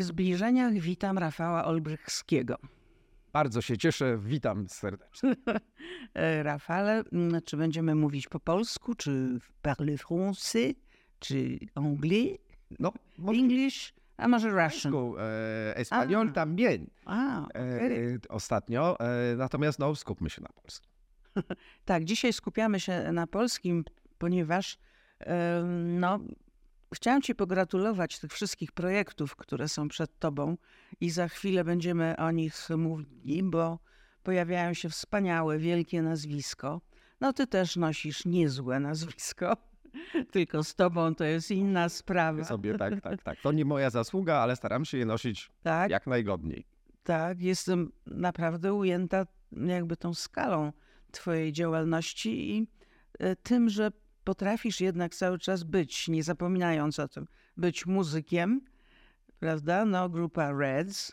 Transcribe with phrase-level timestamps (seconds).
[0.00, 2.56] W zbliżeniach witam Rafała Olbrychskiego.
[3.32, 5.34] Bardzo się cieszę, witam serdecznie.
[6.14, 10.74] E, Rafale, mm, czy będziemy mówić po polsku, czy parle français,
[11.18, 12.38] czy anglais,
[12.78, 14.94] No, może English, a może Russian?
[15.18, 18.14] e, Espanol también A, e, okej.
[18.14, 20.90] e, ostatnio, e, natomiast no, skupmy się na polskim.
[21.84, 23.84] Tak, dzisiaj skupiamy się na polskim,
[24.18, 24.78] ponieważ
[25.84, 26.18] no,
[26.94, 30.56] chciałam Ci pogratulować tych wszystkich projektów, które są przed Tobą
[31.00, 33.78] i za chwilę będziemy o nich mówili, bo
[34.22, 36.80] pojawiają się wspaniałe, wielkie nazwisko.
[37.20, 39.56] No Ty też nosisz niezłe nazwisko,
[40.32, 42.44] tylko z Tobą to jest inna sprawa.
[42.44, 43.40] Sobie tak, tak, tak.
[43.42, 46.66] To nie moja zasługa, ale staram się je nosić Tak, jak najgodniej.
[47.02, 50.72] tak, jestem naprawdę ujęta jakby tą skalą
[51.12, 52.66] Twojej działalności i
[53.18, 53.90] e, tym, że
[54.24, 58.60] potrafisz jednak cały czas być, nie zapominając o tym, być muzykiem,
[59.38, 59.84] prawda?
[59.84, 61.12] No, grupa Reds,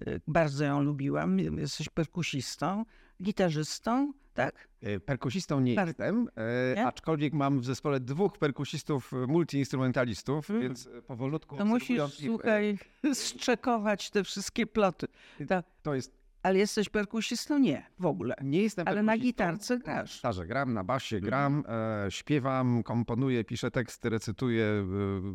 [0.00, 2.84] e, bardzo ją lubiłam, jesteś perkusistą,
[3.22, 4.68] gitarzystą, tak?
[4.82, 6.86] E, Perkusistą nie Per- jestem, e, Nie?
[6.86, 10.60] aczkolwiek mam w zespole dwóch perkusistów, e, multiinstrumentalistów, Mhm.
[10.60, 12.78] więc powolutku To musisz, ich, słuchaj,
[13.14, 15.06] zczekować te wszystkie ploty.
[15.48, 15.66] Tak.
[15.82, 16.17] To jest,
[16.48, 17.58] Ale jesteś perkusistą?
[17.58, 18.34] Nie, w ogóle.
[18.42, 20.14] nie jestem Ale na gitarce grasz.
[20.16, 24.64] gitarze gram, na basie gram, e, śpiewam, komponuję, piszę teksty, recytuję.
[24.64, 24.84] E,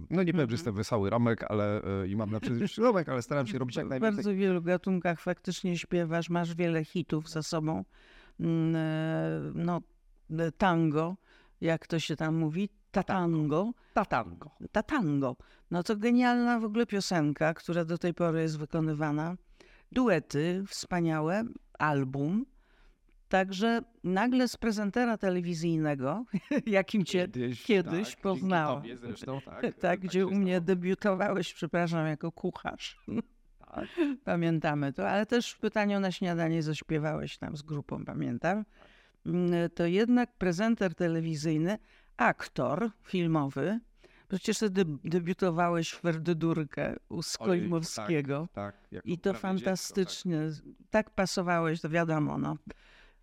[0.09, 3.21] no nie powiem, że jestem wesoły Romek, ale e, i mam na przykład Romek, ale
[3.21, 4.15] staram się robić jak W najwięcej.
[4.15, 7.83] bardzo wielu gatunkach faktycznie śpiewasz, masz wiele hitów za sobą.
[8.39, 9.81] Mm, e, No,
[10.39, 11.15] e, tango,
[11.61, 14.51] jak to się tam mówi, tatango, Tatango.
[14.71, 15.35] tatango.
[15.71, 19.35] No to genialna w ogóle piosenka, która do tej pory jest wykonywana.
[19.93, 21.43] Duety wspaniałe,
[21.79, 22.45] album.
[23.29, 26.25] Także nagle z prezentera telewizyjnego,
[26.65, 27.27] jakim cię
[27.63, 28.77] kiedyś dzięki poznałam.
[28.81, 30.65] tobie Zresztą, tak, tak, gdzie się u mnie stało.
[30.65, 32.97] debiutowałeś, przepraszam, jako kucharz.
[33.75, 33.87] Tak.
[34.23, 38.65] Pamiętamy to, ale też w pytaniu na śniadanie zaśpiewałeś tam z grupą, pamiętam.
[39.25, 41.77] Mm, To jednak prezenter telewizyjny,
[42.17, 43.79] aktor filmowy.
[44.33, 48.47] Przecież ty deb- debiutowałeś w Ferdydurkę u Skolimowskiego.
[48.53, 50.39] Tak, jako I to fantastycznie.
[50.89, 52.57] Tak pasowałeś, to wiadomo, no.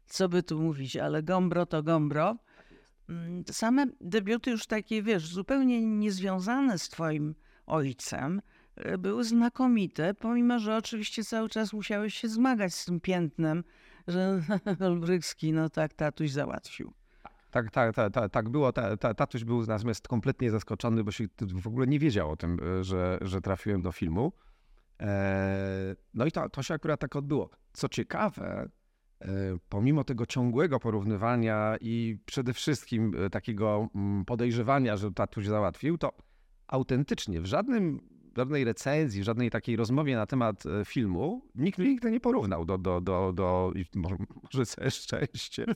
[0.06, 2.36] Co by tu mówić, ale Gombro to Gombro.
[3.08, 7.34] Mm, Same debiuty już takie, wiesz, zupełnie niezwiązane z twoim
[7.66, 8.42] ojcem,
[8.76, 13.64] e, były znakomite, pomimo, że oczywiście cały czas musiałeś się zmagać z tym piętnem,
[14.08, 14.42] że
[14.86, 16.92] Olbrychski, no tak, tatuś załatwił.
[17.50, 18.72] Tak, tak, tak, tak, tak było.
[18.72, 21.24] Ta, ta, tatuś był natomiast kompletnie zaskoczony, bo się
[21.54, 24.32] w ogóle nie wiedział o tym, e, że, że trafiłem do filmu.
[25.00, 27.50] E, No i to, to się akurat tak odbyło.
[27.72, 28.68] Co ciekawe,
[29.20, 29.28] e,
[29.68, 36.12] pomimo tego ciągłego porównywania i przede wszystkim takiego mm, podejrzewania, że tatuś załatwił, to
[36.66, 38.00] autentycznie w żadnym,
[38.36, 42.78] żadnej recenzji, żadnej takiej rozmowie na temat e, filmu nikt mnie nigdy nie porównał do,
[42.78, 45.66] do, do, do może, całe szczęście,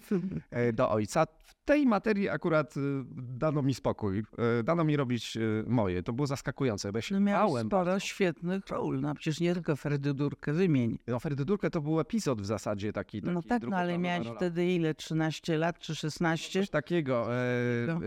[0.72, 1.26] do ojca.
[1.44, 2.81] W tej materii akurat e,
[3.16, 4.19] dano mi spokój,
[4.59, 6.03] e, dano mi robić moje.
[6.03, 9.54] To było zaskakujące, bo ja się No miałeś bałem sporo świetnych ról, no przecież nie
[9.54, 10.98] tylko Ferdydurkę, wymień.
[11.06, 13.22] No Ferdydurkę to był epizod w zasadzie taki.
[13.22, 14.36] taki No tak, no ale miałeś rola.
[14.38, 16.60] wtedy ile, 13 lat czy 16?
[16.60, 17.34] Coś takiego.
[17.34, 17.44] E,
[17.86, 17.92] No.
[17.94, 17.98] e,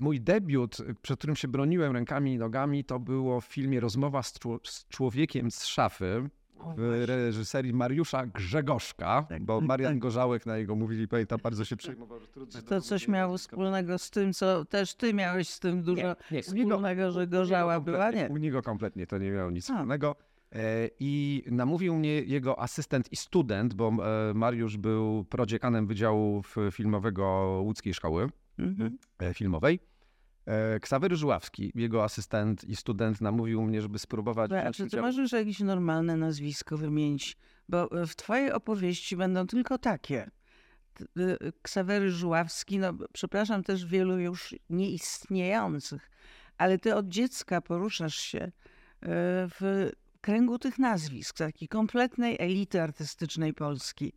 [0.00, 4.38] mój debiut, przed którym się broniłem rękami i nogami, to było w filmie Rozmowa z,
[4.64, 6.30] z człowiekiem z szafy
[6.76, 9.98] w reżyserii Mariusza Grzegorzka, Tak, bo tak, Marian tak.
[9.98, 14.10] Gorzałek na jego mówili, pamiętam, bardzo się przejmował, że trudno To coś miało wspólnego z
[14.10, 18.28] tym, co też ty miałeś z tym dużo nie, wspólnego, że gorzała była, nie?
[18.28, 19.72] U niego kompletnie to nie miało nic A.
[19.72, 20.16] wspólnego.
[20.52, 23.88] E, I namówił mnie jego asystent i student, bo
[24.30, 26.42] e, Mariusz był prodziekanem Wydziału
[26.72, 27.24] Filmowego
[27.64, 28.98] Łódzkiej Szkoły Mhm.
[29.18, 29.80] e, Filmowej.
[30.46, 35.32] E, Ksawery Żuławski, jego asystent i student, namówił mnie, żeby spróbować A czy ty możesz
[35.32, 37.36] jakieś normalne nazwisko wymienić?
[37.68, 40.30] Bo e, w twojej opowieści będą tylko takie.
[41.00, 46.10] Y, Ksawery Żuławski, no przepraszam, też wielu już nieistniejących,
[46.58, 48.52] ale ty od dziecka poruszasz się
[49.60, 49.90] w
[50.20, 54.12] kręgu tych nazwisk, takiej kompletnej elity artystycznej Polski.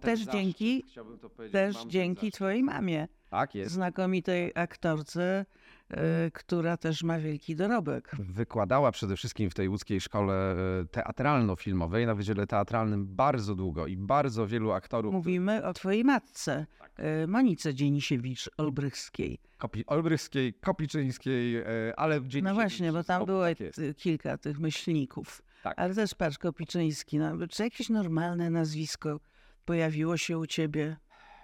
[0.00, 3.72] Też zaszczyt, dzięki- chciałbym to powiedzieć, Też dzięki twojej mamie, Tak jest.
[3.74, 5.46] znakomitej aktorce,
[5.90, 8.10] e, która też ma wielki dorobek.
[8.18, 13.96] Wykładała przede wszystkim w tej łódzkiej szkole e, teatralno-filmowej, na Wydziale Teatralnym bardzo długo i
[13.96, 15.12] bardzo wielu aktorów.
[15.14, 16.92] Mówimy o twojej matce, Tak.
[17.28, 19.38] Monice Dzienisiewicz-Olbrychskiej.
[19.58, 21.56] Kopi- Olbrychskiej, Kopiczyńskiej,
[21.96, 25.42] ale w No właśnie, bo tam było tak kilka tych myślników.
[25.62, 25.74] Tak.
[25.78, 27.18] Ale też patrz, Kopiczyński.
[27.18, 29.20] No, czy jakieś normalne nazwisko
[29.64, 30.96] pojawiło się u ciebie?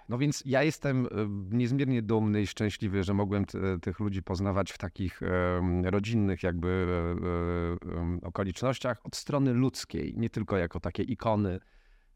[0.09, 1.09] No więc ja jestem e,
[1.55, 6.67] niezmiernie dumny i szczęśliwy, że mogłem t- tych ludzi poznawać w takich em, rodzinnych jakby
[7.87, 11.59] e, e, okolicznościach od strony ludzkiej, nie tylko jako takie ikony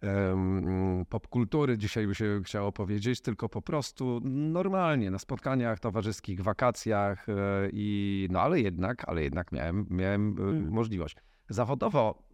[0.02, 7.30] em, popkultury, dzisiaj by się chciało powiedzieć, tylko po prostu normalnie na spotkaniach towarzyskich, wakacjach
[7.30, 7.34] e,
[7.74, 10.70] i no ale jednak, ale jednak miałem, miałem e, Mm.
[10.72, 11.16] możliwość.
[11.50, 12.25] Zawodowo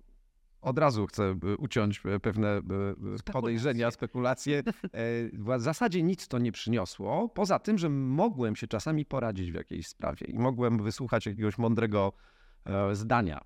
[0.62, 2.62] od razu chcę e, uciąć e, pewne e,
[3.34, 4.64] podejrzenia, spekulacje.
[5.34, 9.88] W zasadzie nic to nie przyniosło, poza tym, że mogłem się czasami poradzić w jakiejś
[9.88, 12.14] sprawie i mogłem wysłuchać jakiegoś mądrego
[12.94, 13.42] zdania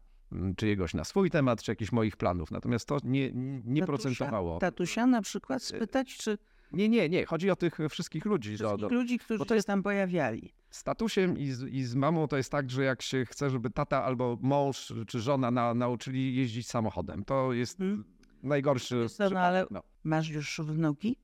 [0.58, 2.52] czyjegoś na swój temat, czy jakichś moich planów.
[2.52, 3.32] Natomiast to nie,
[3.66, 4.60] nie Tatusia- procentowało.
[4.60, 6.38] Tatusia na przykład spytać, czy
[6.72, 7.26] Nie, nie, nie.
[7.26, 8.52] Chodzi o tych wszystkich ludzi.
[8.52, 10.54] Do, wszystkich do, ludzi, którzy bo to się jest- tam pojawiali.
[10.76, 13.70] Z tatusiem i z, i z mamą to jest tak, że jak się chce, żeby
[13.70, 18.04] tata albo mąż czy żona na, nauczyli jeździć samochodem, to jest Hmm.
[18.44, 19.84] najgorszy co, no ale- no.
[20.04, 21.18] Masz już wnuki?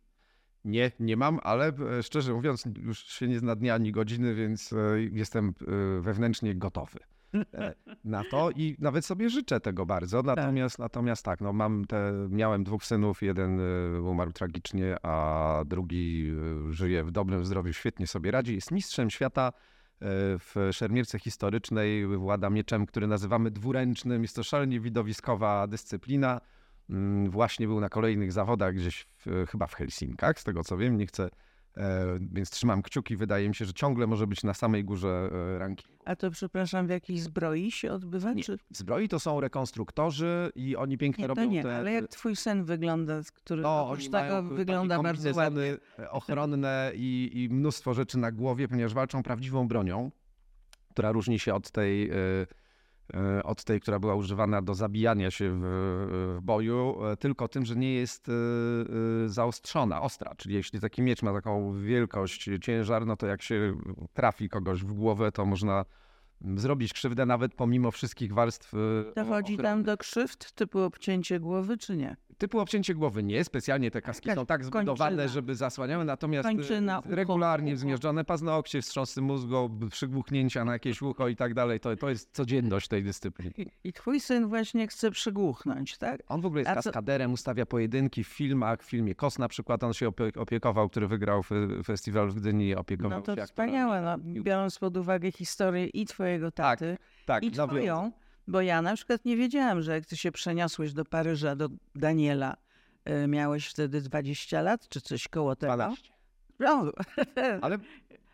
[0.66, 1.68] Nie, nie mam, ale
[1.98, 4.78] e, szczerze mówiąc, już się nie zna dnia ani godziny, więc e,
[5.12, 5.54] jestem
[5.98, 7.00] e, wewnętrznie gotowy
[8.04, 10.22] na to i nawet sobie życzę tego bardzo.
[10.22, 16.32] Natomiast, natomiast tak, no mam te, miałem dwóch synów, jeden e, umarł tragicznie, a drugi
[16.70, 18.56] e, żyje w dobrym zdrowiu, świetnie sobie radzi.
[18.56, 20.06] Jest mistrzem świata e,
[20.40, 24.22] w szermierce historycznej, włada mieczem, który nazywamy dwuręcznym.
[24.22, 26.42] Jest to szalenie widowiskowa dyscyplina.
[26.90, 30.98] Mm, Właśnie był na kolejnych zawodach gdzieś w, chyba w Helsinkach, z tego co wiem,
[30.98, 31.30] nie chcę, e,
[32.32, 33.18] więc trzymam kciuki.
[33.18, 35.92] Wydaje mi się, że ciągle może być na samej górze e, rankingu.
[36.06, 38.34] A to przepraszam, w jakiej zbroi się odbywa?
[38.34, 38.58] Nie, Czy...
[38.70, 41.76] Zbroi to są rekonstruktorzy i oni pięknie Nie, to robią nie, te...
[41.76, 45.44] ale jak twój sen wygląda, który no, oprócz tego wygląda bardzo ładnie.
[45.44, 50.12] kombinezony ochronne i, i mnóstwo rzeczy na głowie, ponieważ walczą prawdziwą bronią,
[50.90, 52.48] która różni się od tej, e, e,
[53.44, 55.62] od tej, która była używana do zabijania się w,
[56.38, 58.34] w boju, e, tylko tym, że nie jest e,
[59.26, 60.36] e, zaostrzona, ostra.
[60.38, 63.78] Czyli jeśli taki miecz ma taką wielkość, ciężar, no to jak się
[64.14, 65.86] trafi kogoś w głowę, to można
[66.56, 68.78] zrobić krzywdę nawet pomimo wszystkich warstw e,
[69.16, 72.16] Dochodzi tam do krzywd typu obcięcie głowy, czy nie?
[72.42, 75.28] Typu obcięcie głowy nie, specjalnie te kaski są tak zbudowane, kończyna.
[75.34, 77.80] żeby zasłaniały, natomiast e, Kończyna, regularnie ucho.
[77.82, 82.88] zmierzczone paznokcie, wstrząsy mózgu, przygłuchnięcia na jakieś ucho i tak dalej, to, to jest codzienność
[82.88, 83.52] tej dyscypliny.
[83.58, 86.22] I, I twój syn właśnie chce przygłuchnąć, tak?
[86.28, 89.48] On w ogóle jest A co- kaskaderem, ustawia pojedynki w filmach, w filmie Kos na
[89.48, 93.46] przykład on się opie- opiekował, który wygrał fe- festiwal w Gdyni, opiekował No to się
[93.46, 97.68] wspaniałe, no, biorąc pod uwagę historię i twojego taty, Tak, i nawiązał.
[97.68, 98.12] twoją,
[98.52, 102.58] bo ja na przykład nie wiedziałam, że jak ty się przeniosłeś do Paryża, do Daniela,
[103.24, 105.74] y, miałeś wtedy 20 lat, czy coś koło tego.
[105.74, 106.10] 12.
[106.60, 106.92] No,
[107.62, 107.78] Ale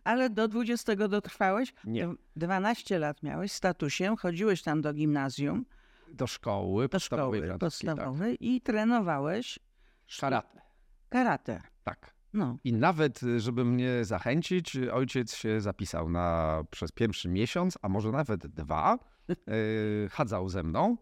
[0.03, 1.73] ale do 20 dotrwałeś?
[1.85, 2.07] Nie.
[2.07, 5.65] Dw- 12 lat miałeś, statusiem, chodziłeś tam do gimnazjum,
[6.13, 10.19] do szkoły do podstawowej szkoły francuskiej, podstawowej i trenowałeś Tak.
[10.19, 10.61] Karate,
[11.09, 11.61] karate.
[11.83, 12.13] tak.
[12.33, 17.77] No, I nawet, y, żeby mnie zachęcić, y, ojciec się zapisał na przez pierwszy miesiąc,
[17.81, 18.99] a może nawet dwa.
[19.29, 20.97] Y, Chadzał ze mną.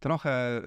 [0.00, 0.62] Trochę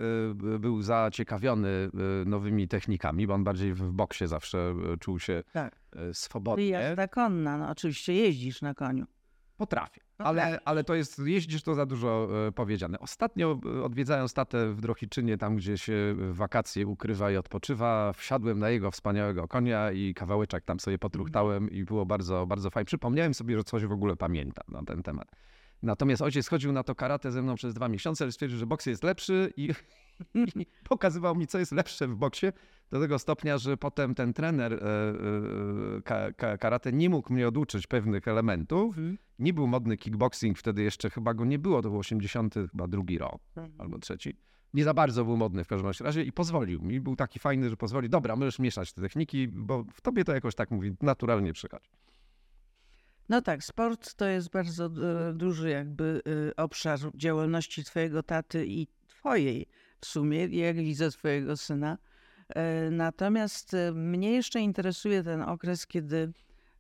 [0.56, 5.76] y, był zaciekawiony y, nowymi technikami, bo on bardziej w boksie zawsze czuł się tak.
[6.14, 6.70] swobodnie.
[6.70, 9.06] jazda konna, no oczywiście jeździsz na koniu.
[9.58, 10.02] Potrafię.
[10.18, 10.44] Potrafisz.
[10.44, 13.00] Ale, ale to jest, jeździsz to za dużo powiedziane.
[13.00, 18.92] Ostatnio odwiedzając tatę w Drohiczynie, tam gdzie się wakacje ukrywa i odpoczywa, wsiadłem na jego
[18.92, 22.86] wspaniałego konia i kawałeczek tam sobie potruchtałem i było bardzo, bardzo fajnie.
[22.86, 25.32] Przypomniałem sobie, że coś w ogóle pamiętam na ten temat.
[25.84, 28.86] Natomiast ojciec chodził na to karate ze mną przez dwa miesiące, ale stwierdził, że boks
[28.86, 29.70] jest lepszy i,
[30.56, 32.48] i pokazywał mi, co jest lepsze w boksie.
[32.90, 37.48] Do tego stopnia, że potem ten trener e, e, ka, ka, karate nie mógł mnie
[37.48, 38.96] oduczyć pewnych elementów.
[39.40, 43.18] Nie był modny kickboxing, wtedy jeszcze chyba go nie było, to był 80 chyba drugi
[43.18, 43.42] rok
[43.78, 44.38] albo trzeci.
[44.74, 47.00] Nie za bardzo był modny w każdym razie i pozwolił mi.
[47.00, 50.56] Był taki fajny, że pozwoli, dobra, możesz mieszać te techniki, bo w tobie to jakoś
[50.56, 51.90] tak mówi, naturalnie przychodzi.
[53.30, 54.90] No tak, sport to jest bardzo
[55.34, 59.68] duży jakby e, obszar działalności twojego taty i twojej
[60.02, 61.98] w sumie, jak widzę twojego syna.
[62.50, 66.34] E, Natomiast e, mnie jeszcze interesuje ten okres, kiedy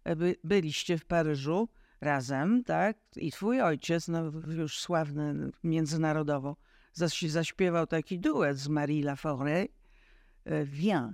[0.03, 1.69] e, by, byliście w Paryżu
[2.01, 2.97] razem, tak?
[3.15, 6.55] I twój ojciec, no już sławny międzynarodowo,
[6.93, 9.67] zaś, zaśpiewał taki duet z Marie Laforêt,
[10.63, 11.13] Viens.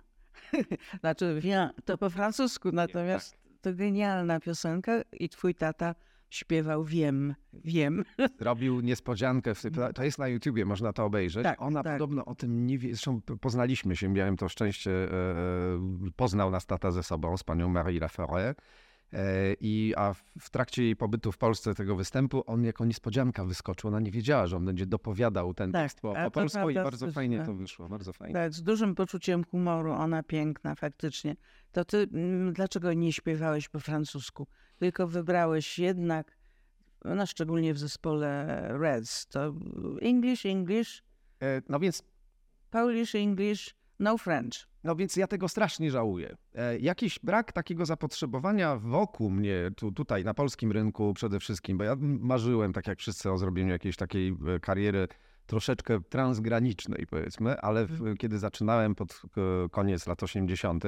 [1.00, 5.95] znaczy, Viens to po francusku, natomiast to genialna piosenka i twój tata
[6.29, 8.03] śpiewał Wiem, wiem.
[8.39, 9.63] Zrobił niespodziankę, w,
[9.95, 11.43] to jest na YouTubie, można to obejrzeć.
[11.43, 11.93] Tak, Ona tak.
[11.93, 15.35] podobno o tym nie wie, zresztą poznaliśmy się, miałem to szczęście, e, e,
[16.15, 18.55] poznał nas tata ze sobą, z panią Marie Laforêt.
[19.13, 23.87] E, I, a w trakcie jej pobytu w Polsce, tego występu, on jako niespodzianka wyskoczył.
[23.87, 27.11] Ona nie wiedziała, że on będzie dopowiadał ten Tak, tekst po, po polsku i bardzo
[27.11, 27.45] fajnie tak.
[27.47, 28.33] to wyszło, bardzo fajnie.
[28.33, 31.35] Tak, z dużym poczuciem humoru, ona piękna faktycznie.
[31.71, 34.47] To ty mm, dlaczego nie śpiewałeś po francusku?
[34.79, 36.37] Tylko wybrałeś jednak,
[37.05, 38.47] no szczególnie w zespole
[38.79, 39.53] Reds, to
[40.01, 41.03] English, English,
[41.39, 42.03] E, No więc
[42.71, 44.67] Polish, English, no French.
[44.88, 46.38] No więc ja tego strasznie żałuję.
[46.56, 51.84] E, jakiś brak takiego zapotrzebowania wokół mnie, tu, tutaj na polskim rynku przede wszystkim, bo
[51.84, 55.08] ja marzyłem, tak jak wszyscy, o zrobieniu jakiejś takiej e, kariery
[55.46, 60.84] troszeczkę transgranicznej, powiedzmy, ale w, kiedy zaczynałem pod e, koniec lat 80.,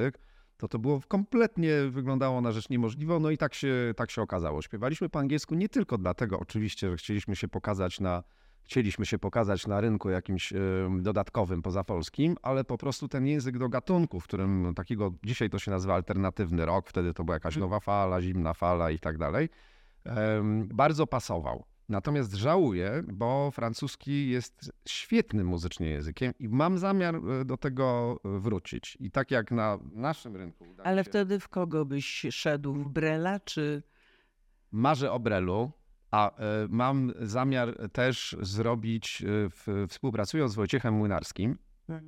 [0.56, 4.62] to to było kompletnie, wyglądało na rzecz niemożliwą, no i tak się, tak się okazało.
[4.62, 8.22] Śpiewaliśmy po angielsku nie tylko dlatego oczywiście, że chcieliśmy się pokazać na
[8.70, 10.52] chcieliśmy się pokazać na rynku jakimś
[11.00, 15.70] dodatkowym pozapolskim, ale po prostu ten język do gatunku, w którym takiego, dzisiaj to się
[15.70, 19.48] nazywa alternatywny rok, wtedy to była jakaś nowa fala, zimna fala i tak dalej,
[20.66, 21.64] bardzo pasował.
[21.88, 28.96] Natomiast żałuję, bo francuski jest świetnym muzycznie językiem i mam zamiar e, do tego wrócić.
[29.00, 32.74] I tak jak na naszym rynku Ale się- wtedy w kogo byś szedł?
[32.74, 33.82] W Brela czy...
[34.72, 35.70] Marzę o Brelu,
[36.10, 39.24] a e, mam zamiar też zrobić,
[39.84, 41.98] e, współpracując z Wojciechem Młynarskim, e,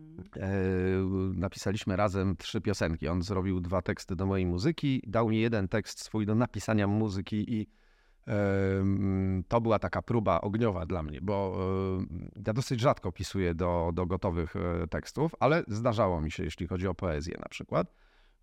[1.34, 3.08] napisaliśmy razem trzy piosenki.
[3.08, 7.54] On zrobił dwa teksty do mojej muzyki, dał mi jeden tekst swój do napisania muzyki
[7.54, 7.66] i
[8.26, 11.58] mm, to była taka próba ogniowa dla mnie, bo
[12.46, 14.54] ja dosyć rzadko pisuję do, do gotowych
[14.90, 17.94] tekstów, ale zdarzało mi się, jeśli chodzi o poezję na przykład.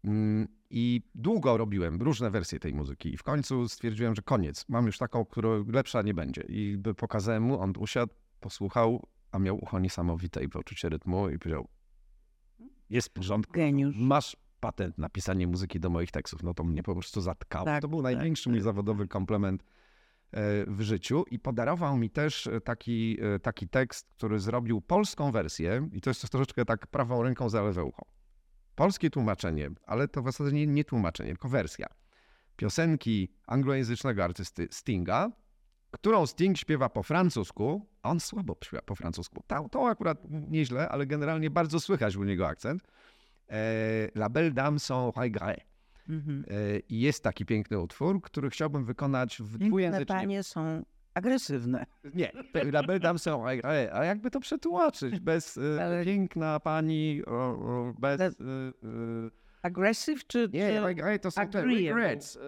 [0.04, 4.66] Mm, I długo robiłem różne wersje tej muzyki i w końcu stwierdziłem, że koniec.
[4.70, 6.42] Mam już taką, która lepsza nie będzie.
[6.42, 11.68] I pokazałem mu, on usiadł, posłuchał, a miał ucho niesamowite i poczucie rytmu i powiedział,
[12.90, 13.96] jest w porządku, Geniusz.
[13.98, 16.44] masz patent na pisanie muzyki do moich tekstów.
[16.44, 17.66] No to mnie po prostu zatkało.
[17.66, 22.48] Tak, to był tak, największy mój zawodowy komplement e, w życiu i podarował mi też
[22.48, 27.24] e, taki, e, taki tekst, który zrobił polską wersję i to jest troszeczkę tak prawą
[27.24, 28.19] ręką za lewe ucho.
[28.80, 31.88] Polskie tłumaczenie, ale to w zasadzie nie, nie tłumaczenie, tylko wersja.
[32.56, 35.32] Piosenki anglojęzycznego artysty Stinga,
[35.92, 39.44] którą Sting śpiewa po francusku, a on słabo śpiewa po francusku.
[39.48, 42.84] To, to akurat nieźle, ale generalnie bardzo słychać u niego akcent.
[43.50, 45.60] E, La Belle Dame sans regret.
[46.10, 46.46] Mhm.
[46.48, 50.20] E, I jest taki piękny utwór, który chciałbym wykonać w Piękne dwujęzycznym...
[50.20, 50.84] panie są
[51.20, 51.86] agresywne.
[52.14, 52.32] Nie,
[53.00, 53.90] Dame sans regret.
[53.94, 55.20] A jakby to przetłumaczyć?
[55.20, 58.22] Bez e, Ale- piękna pani, o, o, bez...
[58.22, 58.30] E,
[59.62, 60.50] Aggressive czy...
[60.54, 60.80] nie, czy...
[60.82, 62.38] regret to są te regrets.
[62.38, 62.40] E,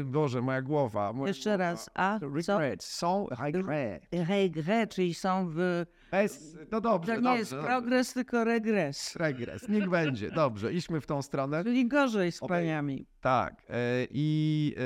[0.00, 1.12] e, Boże, moja głowa.
[1.12, 1.64] Moja Jeszcze głowa.
[1.64, 1.90] raz.
[1.94, 2.18] A?
[2.34, 4.06] Regrets, są regret.
[4.28, 5.84] Regret, czyli są w...
[6.10, 7.66] Bez, no dobrze, To nie dobrze, jest dobrze.
[7.66, 9.16] progres, tylko regres.
[9.16, 10.30] Regres, niech będzie.
[10.30, 11.64] Dobrze, idźmy w tą stronę.
[11.64, 12.56] Czyli gorzej z Okej.
[12.58, 13.06] paniami.
[13.20, 13.62] Tak.
[13.68, 14.82] e, I, e,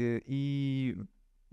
[0.00, 0.94] e, I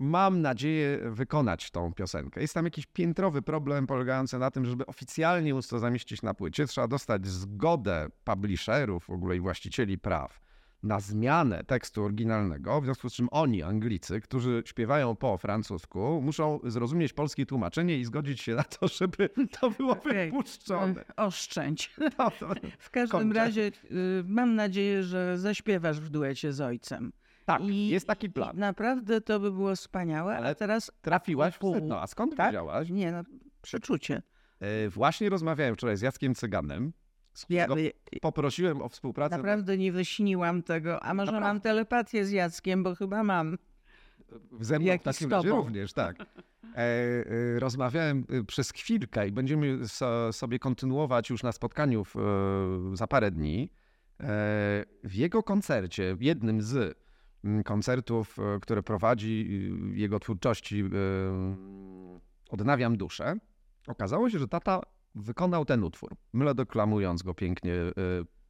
[0.02, 2.40] mam nadzieję wykonać tą piosenkę.
[2.40, 6.66] Jest tam jakiś piętrowy problem polegający na tym, żeby oficjalnie móc to zamieścić na płycie,
[6.66, 10.40] trzeba dostać zgodę publisherów w ogóle i właścicieli praw
[10.82, 16.60] na zmianę tekstu oryginalnego, w związku z czym oni, Anglicy, którzy śpiewają po francusku, muszą
[16.64, 19.28] zrozumieć polskie tłumaczenie i zgodzić się na to, żeby
[19.60, 20.30] to było Okej.
[20.30, 21.04] wypuszczone.
[21.16, 21.94] Oszczędź.
[22.18, 22.30] No,
[22.78, 23.38] W każdym Kończę.
[23.38, 27.12] razie y, mam nadzieję, że zaśpiewasz w duecie z ojcem.
[27.44, 28.56] Tak, I- jest taki plan.
[28.58, 30.92] Naprawdę to by było wspaniałe, Ale teraz...
[31.02, 32.00] Trafiłaś w sedno.
[32.02, 32.46] A skąd Tak?
[32.50, 32.90] wiedziałaś?
[32.90, 33.22] Nie, no,
[33.62, 34.22] przeczucie.
[34.60, 36.92] E, Właśnie rozmawiałem wczoraj z Jackiem Cyganem,
[37.34, 39.36] z Ja, którego y, poprosiłem o współpracę.
[39.36, 41.02] naprawdę nie wyśniłam tego.
[41.02, 41.48] A może Naprawdę.
[41.54, 43.58] mam telepatię z Jackiem, bo chyba mam.
[44.60, 46.16] Ze mną jak w takim razie również, tak.
[46.20, 46.24] E,
[46.76, 47.24] e,
[47.58, 53.06] rozmawiałem e, przez chwilkę i będziemy so, sobie kontynuować już na spotkaniu w, e, za
[53.06, 53.70] parę dni.
[54.20, 54.24] E,
[55.04, 56.98] w jego koncercie, w jednym z
[57.64, 59.48] koncertów, e, które prowadzi
[59.92, 60.86] jego twórczości e,
[62.50, 63.34] Odnawiam duszę,
[63.86, 64.80] okazało się, że tata
[65.14, 67.72] wykonał ten utwór, melodoklamując go pięknie.
[67.74, 67.92] e,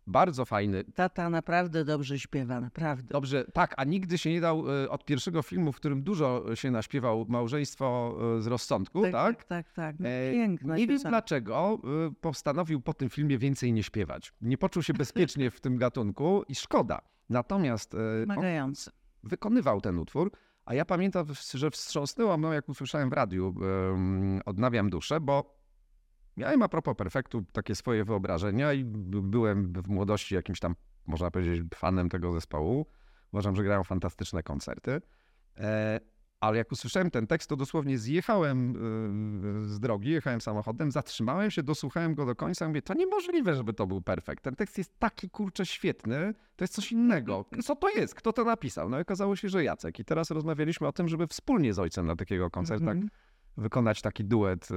[0.06, 3.08] Bardzo fajny, Tata naprawdę dobrze śpiewa, naprawdę.
[3.12, 7.26] Dobrze, tak, a nigdy się nie dał od pierwszego filmu, w którym dużo się naśpiewał
[7.28, 9.12] Małżeństwo z rozsądku, tak?
[9.12, 9.72] tak, tak.
[9.72, 9.96] tak.
[10.00, 11.78] No, E, piękna nie wiem dlaczego
[12.20, 14.32] postanowił po tym filmie więcej nie śpiewać.
[14.40, 17.00] Nie poczuł się bezpiecznie w tym gatunku i szkoda.
[17.32, 18.90] Natomiast e, Wymagający.
[19.22, 20.30] wykonywał ten utwór,
[20.64, 23.54] a ja pamiętam, że wstrząsnęło mną, jak usłyszałem w radiu
[24.44, 25.58] Odnawiam duszę, bo
[26.36, 30.74] miałem a propos perfektu takie swoje wyobrażenia i byłem w młodości jakimś tam,
[31.06, 32.86] można powiedzieć, fanem tego zespołu.
[33.32, 35.00] Uważam, że grają fantastyczne koncerty.
[36.42, 38.76] Ale jak usłyszałem ten tekst, to dosłownie zjechałem
[39.64, 43.72] y, z drogi, jechałem samochodem, zatrzymałem się, dosłuchałem go do końca, mówię, to niemożliwe, żeby
[43.72, 44.44] to był perfekt.
[44.44, 47.44] Ten tekst jest taki, kurczę, świetny, to jest coś innego.
[47.62, 48.14] Co to jest?
[48.14, 48.88] Kto to napisał?
[48.88, 49.98] No i okazało się, że Jacek.
[49.98, 53.08] I teraz rozmawialiśmy o tym, żeby wspólnie z ojcem na takiego koncerta Mhm.
[53.56, 54.74] wykonać taki duet y,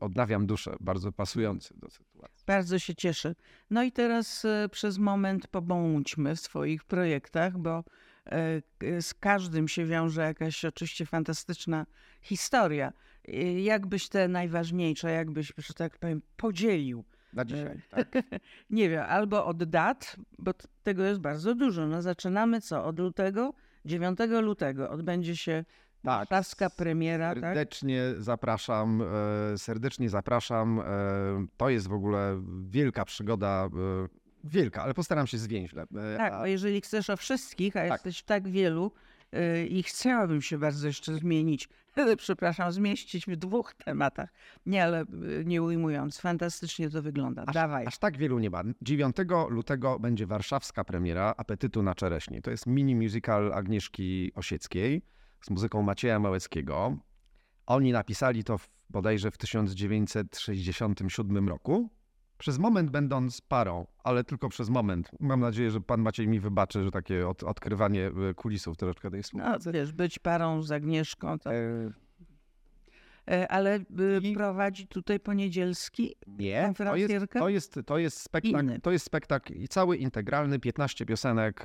[0.00, 2.44] Odnawiam duszę, bardzo pasujący do sytuacji.
[2.46, 3.34] Bardzo się cieszę.
[3.70, 7.84] No i teraz e, przez moment pobądźmy w swoich projektach, bo
[9.00, 11.86] z każdym się wiąże jakaś oczywiście fantastyczna
[12.20, 12.92] historia.
[13.28, 17.04] E, Jakbyś te najważniejsze, jakbyś, że tak powiem, podzielił?
[17.32, 18.08] Na dzisiaj, tak?
[18.70, 20.52] Nie wiem, albo od dat, bo
[20.82, 21.86] tego jest bardzo dużo.
[21.86, 22.84] No zaczynamy co?
[22.84, 23.52] Od lutego?
[23.84, 25.64] 9 lutego odbędzie się
[26.04, 26.28] Tak.
[26.28, 27.42] warszawska premiera, tak?
[27.42, 29.02] Serdecznie zapraszam,
[29.54, 30.80] e, serdecznie zapraszam.
[30.80, 30.84] e,
[31.56, 35.82] To jest w ogóle wielka przygoda, e, wielka, ale postaram się zwięźle.
[35.82, 37.90] E, Tak, a- bo jeżeli chcesz o wszystkich, a Tak.
[37.92, 38.92] jesteś w tak wielu
[39.34, 41.68] y, i chciałabym się bardzo jeszcze zmienić,
[42.16, 44.32] przepraszam, zmieścić w dwóch tematach.
[44.66, 45.06] Nie, ale y,
[45.46, 47.44] nie ujmując, fantastycznie to wygląda.
[47.46, 47.86] Aż, Dawaj.
[47.86, 48.62] aż tak wielu nie ma.
[48.82, 49.16] 9
[49.48, 52.42] lutego będzie warszawska premiera Apetytu na czereśnie.
[52.42, 55.02] To jest mini musical Agnieszki Osieckiej
[55.44, 56.96] z muzyką Macieja Małeckiego.
[57.66, 61.90] Oni napisali to w, bodajże w 1967 roku.
[62.42, 65.10] Przez moment będąc parą, ale tylko przez moment.
[65.20, 69.18] Mam nadzieję, że pan Maciej mi wybaczy, że takie od, odkrywanie e, kulisów troszeczkę tej
[69.18, 69.72] No, współpracy.
[69.72, 71.90] wiesz, być parą z Agnieszką, to, E,
[73.30, 73.82] e, ale y,
[74.22, 78.80] I- prowadzi tutaj poniedzielski Nie, to jest, to jest, to jest spektakl, Inny.
[78.80, 81.64] to jest spektakl i cały integralny, 15 piosenek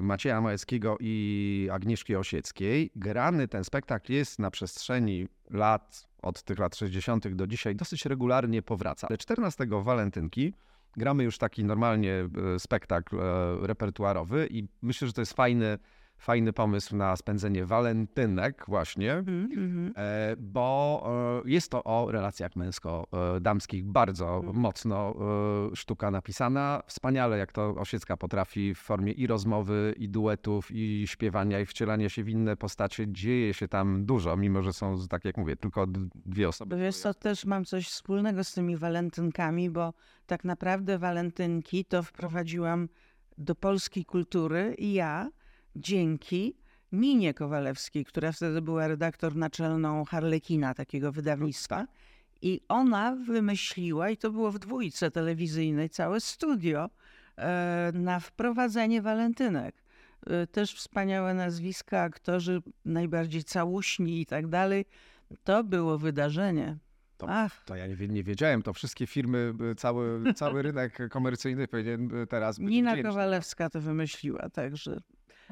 [0.00, 2.90] Macieja Małeckiego i Agnieszki Osieckiej.
[2.96, 7.28] Grany ten spektakl jest na przestrzeni lat, od tych lat 60.
[7.28, 9.06] do dzisiaj, dosyć regularnie powraca.
[9.10, 10.52] Ale 14 walentynki
[10.96, 15.78] gramy już taki normalnie e, spektakl e, repertuarowy i myślę, że to jest fajny,
[16.18, 19.12] fajny pomysł na spędzenie walentynek właśnie.
[19.12, 19.92] Mhm.
[19.96, 21.02] E, bo
[21.46, 24.56] e, jest to o relacjach męsko-damskich bardzo Mhm.
[24.56, 25.14] mocno
[25.72, 26.82] e, sztuka napisana.
[26.86, 32.08] Wspaniale, jak to Osiecka potrafi w formie i rozmowy, i duetów, i śpiewania, i wcielania
[32.08, 33.04] się w inne postacie.
[33.08, 35.86] Dzieje się tam dużo, mimo że są, tak jak mówię, tylko
[36.26, 36.76] dwie osoby.
[36.76, 39.92] Wiesz co, też mam coś wspólnego z tymi walentynkami, bo
[40.26, 42.88] tak naprawdę walentynki to wprowadziłam
[43.38, 45.30] do polskiej kultury i ja
[45.80, 46.54] dzięki
[46.92, 51.86] Minie Kowalewskiej, która wtedy była redaktor naczelną Harlekina, takiego wydawnictwa.
[52.42, 56.90] I ona wymyśliła, i to było w dwójce telewizyjnej, całe studio
[57.36, 59.82] e, na wprowadzenie walentynek.
[60.26, 64.84] E, Też wspaniałe nazwiska, aktorzy najbardziej całuśni i tak dalej.
[65.44, 66.76] To było wydarzenie.
[67.18, 72.10] To- Ach, To ja nie, nie wiedziałem, to wszystkie firmy, cały, cały rynek komercyjny powinien
[72.28, 73.10] teraz być Nina wdzięczny.
[73.10, 75.00] Kowalewska to wymyśliła, także.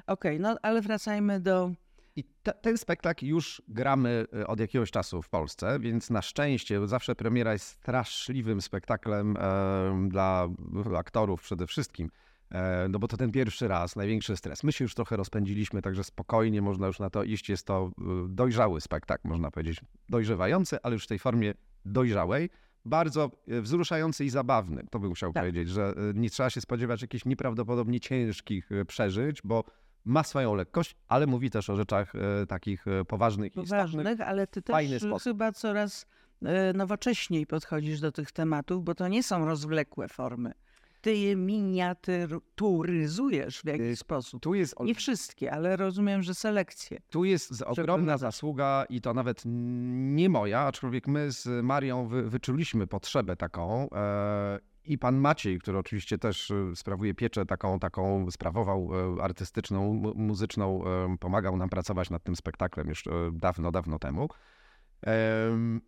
[0.06, 1.70] Okej, no ale wracajmy do.
[2.16, 6.88] I te, ten spektakl już gramy e, od jakiegoś czasu w Polsce, więc na szczęście
[6.88, 10.48] zawsze premiera jest straszliwym spektaklem e, dla
[10.98, 12.10] aktorów przede wszystkim.
[12.50, 14.64] E, no bo to ten pierwszy raz, największy stres.
[14.64, 17.48] My się już trochę rozpędziliśmy, także spokojnie można już na to iść.
[17.48, 19.80] Jest to e, dojrzały spektakl, można powiedzieć.
[20.08, 21.54] Dojrzewający, ale już w tej formie
[21.84, 22.50] dojrzałej.
[22.84, 25.42] Bardzo e, wzruszający i zabawny, to bym chciał Tak.
[25.42, 29.64] powiedzieć, że nie trzeba się spodziewać jakichś nieprawdopodobnie ciężkich przeżyć, bo
[30.04, 32.12] ma swoją lekkość, ale mówi też o rzeczach
[32.48, 33.60] takich e, poważnych i.
[33.60, 35.22] Poważnych, ale ty też sposób.
[35.22, 36.06] chyba coraz
[36.74, 40.52] nowocześniej podchodzisz do tych tematów, bo to nie są rozwlekłe formy.
[41.06, 44.42] Ty je miniaturyzujesz w jakiś Y, sposób.
[44.42, 46.98] Tu jest, Nie wszystkie, ale rozumiem, że selekcje.
[47.10, 52.86] tu jest ogromna zasługa i to nawet nie moja, aczkolwiek my z Marią wy, wyczuliśmy
[52.86, 53.88] potrzebę taką.
[53.90, 59.94] E, I pan Maciej, który oczywiście też e, sprawuje pieczę taką, taką sprawował e, artystyczną,
[59.94, 64.28] mu- muzyczną, e, pomagał nam pracować nad tym spektaklem już e, dawno, dawno temu.
[65.02, 65.80] Em,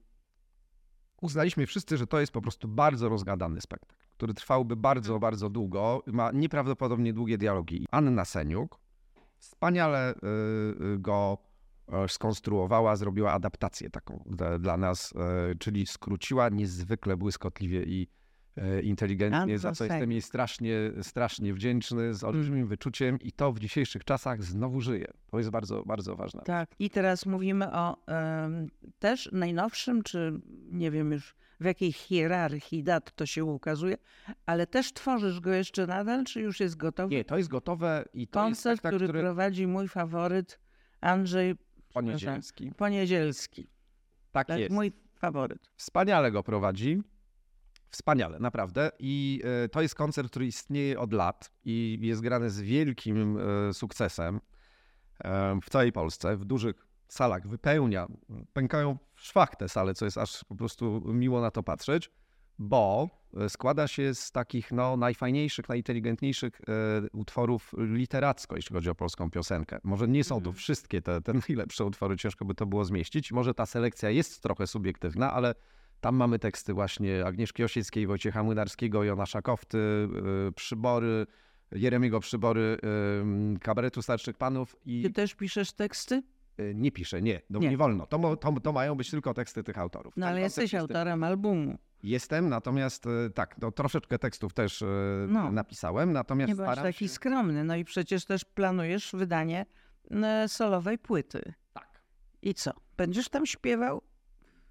[1.22, 6.02] uznaliśmy wszyscy, że to jest po prostu bardzo rozgadany spektakl, który trwałby bardzo, bardzo długo.
[6.06, 7.86] Ma nieprawdopodobnie długie dialogi.
[7.90, 8.80] Anna Seniuk
[9.38, 10.16] wspaniale y,
[10.94, 11.38] y, go
[11.88, 14.24] e, skonstruowała, zrobiła adaptację taką
[14.58, 18.08] dla, nas, e, czyli skróciła niezwykle błyskotliwie i
[18.82, 23.58] inteligentnie, Anna za co jestem jej strasznie, strasznie wdzięczny, z olbrzymim wyczuciem i to w
[23.58, 25.06] dzisiejszych czasach znowu żyje.
[25.30, 26.42] To jest bardzo, bardzo ważne.
[26.44, 26.70] Tak.
[26.78, 28.68] I teraz mówimy o em,
[28.98, 30.40] też najnowszym, czy
[30.70, 33.96] nie wiem już w jakiej hierarchii dat to się ukazuje,
[34.46, 37.14] ale też tworzysz go jeszcze nadal, czy już jest gotowy?
[37.14, 40.60] Nie, to jest gotowe i to jest Koncert, spektakl, który, który prowadzi mój faworyt
[41.00, 41.54] Andrzej
[41.94, 42.72] poniedzielski.
[42.76, 43.66] Poniedzielski.
[44.32, 44.74] Tak Tak, jest.
[44.74, 45.70] mój faworyt.
[45.76, 47.02] Wspaniale go prowadzi.
[47.90, 48.90] Wspaniale, naprawdę.
[48.98, 53.74] I e, to jest koncert, który istnieje od lat i jest grany z wielkim e,
[53.74, 54.40] sukcesem.
[55.24, 58.06] e, w całej Polsce, w dużych salach wypełnia,
[58.52, 62.10] pękają w szwach te sale, co jest aż po prostu miło na to patrzeć,
[62.58, 63.08] bo
[63.48, 66.60] składa się z takich no, najfajniejszych, najinteligentniejszych
[67.12, 69.78] utworów literacko, jeśli chodzi o polską piosenkę.
[69.84, 70.54] Może nie są to Mhm.
[70.56, 73.32] wszystkie te, te najlepsze utwory, ciężko by to było zmieścić.
[73.32, 75.54] Może ta selekcja jest trochę subiektywna, ale
[76.00, 79.78] tam mamy teksty właśnie Agnieszki Osieckiej, Wojciecha Młynarskiego, Jona Szakowty,
[80.48, 81.26] y, Przybory,
[81.72, 82.78] Jeremiego Przybory,
[83.56, 86.22] y, Kabaretu Starszych Panów i Ty też piszesz teksty?
[86.60, 87.68] y, nie piszę, nie, no Nie.
[87.70, 88.06] nie, wolno.
[88.06, 90.16] To, to, to mają być tylko teksty tych autorów.
[90.16, 91.78] No Ten ale jesteś jest- autorem albumu.
[92.02, 94.84] Jestem, natomiast tak, no, troszeczkę tekstów też
[95.28, 95.52] No.
[95.52, 97.14] napisałem, natomiast Nie staram taki się...
[97.14, 97.64] skromny.
[97.64, 99.66] No i przecież też planujesz wydanie
[100.46, 101.52] solowej płyty.
[101.72, 102.02] Tak.
[102.42, 102.70] I co?
[102.96, 104.02] Będziesz tam śpiewał?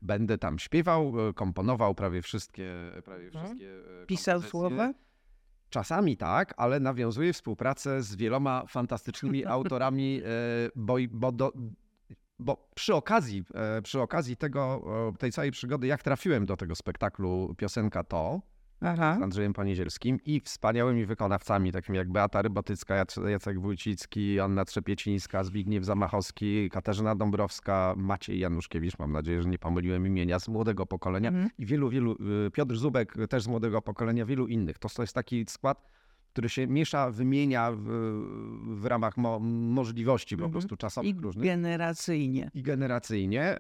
[0.01, 2.73] Będę tam śpiewał, y, komponował prawie wszystkie,
[3.05, 3.45] prawie Mhm.
[3.45, 3.65] wszystkie
[4.03, 4.93] y, Pisał słowa?
[5.69, 10.29] Czasami tak, ale nawiązuję współpracę z wieloma fantastycznymi autorami, e,
[10.75, 11.51] bo, bo, do,
[12.39, 14.83] bo przy okazji, e, przy okazji tego,
[15.13, 18.41] e, tej całej przygody, jak trafiłem do tego spektaklu Piosenka To
[18.81, 19.15] Aha.
[19.19, 25.43] z Andrzejem Paniezielskim i wspaniałymi wykonawcami, takimi jak Beata Rybotycka, Jac- Jacek Wójcicki, Anna Trzepiecińska,
[25.43, 31.29] Zbigniew Zamachowski, Katarzyna Dąbrowska, Maciej Januszkiewicz, mam nadzieję, że nie pomyliłem imienia, z młodego pokolenia
[31.29, 31.49] Mhm.
[31.57, 32.11] i wielu, wielu,
[32.47, 34.77] y, Piotr Zubek też z młodego pokolenia, wielu innych.
[34.79, 35.87] To, to jest taki skład,
[36.33, 37.83] który się miesza, wymienia w,
[38.81, 40.51] w ramach mo, możliwości po Mhm.
[40.51, 42.51] prostu I czasowych różnych generacyjnie.
[42.53, 43.57] i generacyjnie.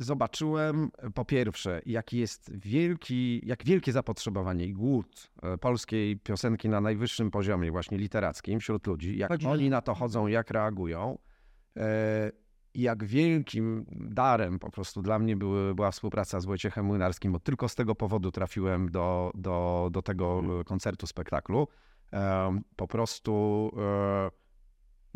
[0.00, 6.16] Em, Zobaczyłem e, po pierwsze, jaki jest wielki, jak wielkie zapotrzebowanie i głód e, polskiej
[6.16, 10.50] piosenki na najwyższym poziomie, właśnie literackim wśród ludzi, jak Chodzi- oni na to chodzą, jak
[10.50, 11.18] reagują.
[11.76, 12.32] E,
[12.74, 17.40] i jak wielkim darem po prostu dla mnie były, była współpraca z Wojciechem Młynarskim, bo
[17.40, 21.68] tylko z tego powodu trafiłem do, do, do tego e, koncertu, spektaklu.
[22.76, 23.70] Po prostu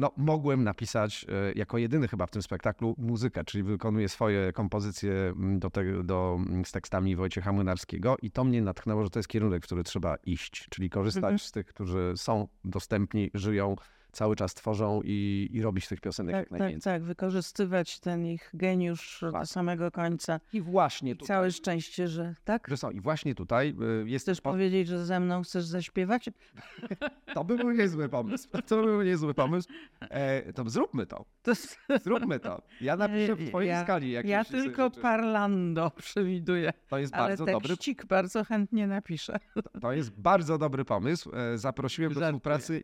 [0.01, 5.13] no, mogłem napisać e, jako jedyny chyba w tym spektaklu muzykę, czyli wykonuję swoje kompozycje
[5.13, 9.19] mm, do te, do, mm, z tekstami Wojciecha Młynarskiego i to mnie natchnęło, że to
[9.19, 11.39] jest kierunek, w który trzeba iść, czyli korzystać Mhm.
[11.39, 13.77] z tych, którzy są dostępni, żyją,
[14.13, 16.93] cały czas tworzą i, i robić tych piosenek Tak, jak tak, najwięcej.
[16.93, 17.03] tak.
[17.03, 19.47] Wykorzystywać ten ich geniusz do Tak.
[19.47, 20.41] samego końca.
[20.53, 22.69] I właśnie I tutaj, całe szczęście, że tak.
[22.69, 26.31] że są, i właśnie tutaj y, jest Chcesz po- powiedzieć, że ze mną chcesz zaśpiewać?
[27.35, 28.49] To by był niezły pomysł.
[28.69, 29.69] To by był niezły pomysł.
[30.01, 31.25] E, to zróbmy to.
[31.43, 31.53] To,
[32.05, 32.63] Zróbmy to.
[32.81, 34.11] Ja napiszę w twojej ja, skali.
[34.11, 35.01] jakieś ja tylko rzeczy.
[35.01, 39.39] parlando przewiduję, To jest ale bardzo dobry tekścik bardzo chętnie napiszę.
[39.81, 41.31] To jest bardzo dobry pomysł.
[41.37, 42.33] E, Zaprosiłem do Żartuję.
[42.41, 42.83] współpracy.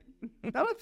[0.55, 0.75] Ale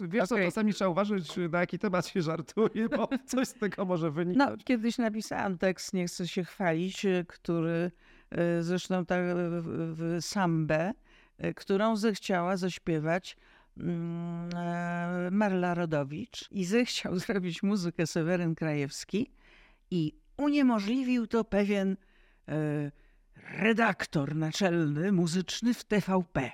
[0.00, 0.46] wiesz co, Okej.
[0.46, 4.64] czasami trzeba uważać, na jaki temat się żartuje, bo coś z tego może No, wyniknąć.
[4.64, 7.90] kiedyś napisałam tekst, nie chcę się chwalić, y, który
[8.58, 10.92] y, zresztą tak w, w sambę,
[11.56, 13.36] którą zechciała zaśpiewać
[13.76, 19.30] mm, e, Marla Rodowicz i zechciał zrobić muzykę Seweryn Krajewski
[19.90, 21.96] i uniemożliwił to pewien
[22.48, 22.90] e,
[23.58, 26.50] redaktor naczelny muzyczny w TVP.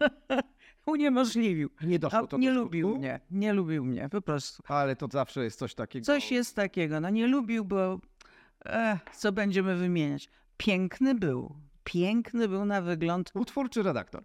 [0.86, 1.70] uniemożliwił.
[1.82, 4.62] Nie doszło A to nie do lubił skutku, mnie, nie lubił mnie, po prostu.
[4.68, 6.04] Ale to zawsze jest coś takiego.
[6.06, 7.00] Coś jest takiego.
[7.00, 8.00] No nie lubił, bo
[8.66, 10.28] e, co będziemy wymieniać?
[10.56, 11.54] Piękny był.
[11.84, 14.22] Piękny był na wygląd Utwór czy redaktor?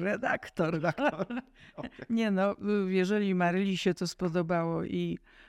[0.00, 0.72] redaktor.
[0.74, 1.26] Redaktor.
[1.76, 1.90] Okej.
[2.10, 2.56] Nie no,
[2.88, 5.41] jeżeli Maryli się to spodobało i No.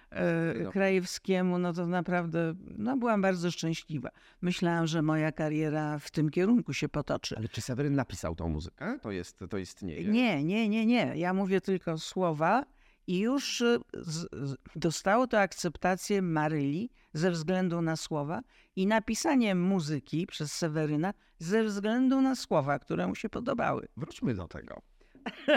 [0.71, 4.10] Krajewskiemu, no to naprawdę no, byłam bardzo szczęśliwa.
[4.41, 7.38] Myślałam, że moja kariera w tym kierunku się potoczy.
[7.38, 8.99] Ale czy Seweryn napisał tą muzykę?
[9.02, 10.12] To jest, to istnieje.
[10.12, 11.13] Nie, nie, nie, nie.
[11.15, 12.65] Ja mówię tylko słowa
[13.08, 18.41] i już y, z, z, dostało to akceptację Maryli ze względu na słowa
[18.76, 23.88] i napisanie muzyki przez Seweryna ze względu na słowa, które mu się podobały.
[23.97, 24.82] Wróćmy do tego.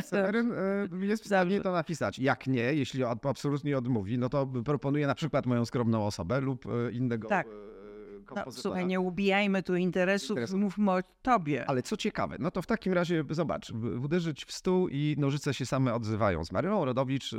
[0.02, 0.52] Seweryn
[1.02, 2.18] e, jest w stanie to napisać.
[2.18, 6.92] Jak nie, jeśli absolutnie odmówi, no to proponuję na przykład moją skromną osobę lub e,
[6.92, 7.46] innego Tak.
[7.46, 7.50] e,
[8.36, 10.60] No, słuchaj, nie ubijajmy tu interesów, Interesów.
[10.60, 11.66] mówmy o tobie.
[11.66, 13.70] Ale co ciekawe, no to w takim razie zobacz,
[14.04, 16.44] uderzyć w stół i nożyce się same odzywają.
[16.44, 17.34] Z Maryną Rodowicz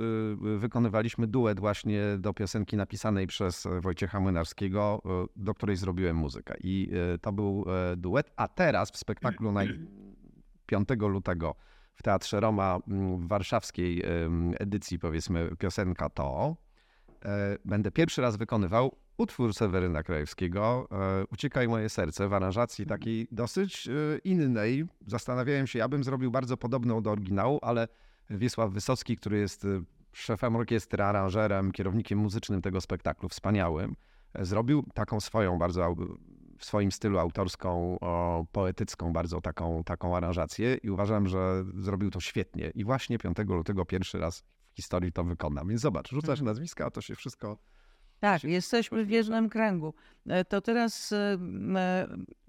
[0.57, 5.01] wykonywaliśmy duet właśnie do piosenki napisanej przez Wojciecha Młynarskiego,
[5.35, 6.53] do której zrobiłem muzykę.
[6.63, 7.65] I to był
[7.97, 9.61] duet, a teraz w spektaklu na
[10.65, 11.55] 5 lutego
[11.97, 14.03] w Teatrze Roma mm, w warszawskiej
[14.59, 16.55] edycji powiedzmy piosenka to,
[17.25, 23.27] e, będę pierwszy raz wykonywał utwór Seweryna Krajewskiego e, Uciekaj moje serce w aranżacji takiej
[23.31, 24.85] dosyć e, innej.
[25.07, 27.87] Zastanawiałem się, ja bym zrobił bardzo podobną do oryginału, ale
[28.29, 29.67] Wiesław Wysocki, który jest
[30.13, 33.95] szefem orkiestry, aranżerem, kierownikiem muzycznym tego spektaklu, wspaniałym,
[34.39, 35.85] zrobił taką swoją bardzo
[36.57, 42.19] w swoim stylu autorską, o, poetycką bardzo taką, taką aranżację i uważam, że zrobił to
[42.19, 42.71] świetnie.
[42.75, 45.67] I właśnie 5 lutego pierwszy raz w historii to wykonam.
[45.67, 46.45] Więc zobacz, rzucasz Mhm.
[46.45, 47.57] nazwiska, a to się wszystko...
[48.19, 49.93] Tak, jesteśmy w jednym kręgu.
[50.27, 51.37] E, To teraz, e,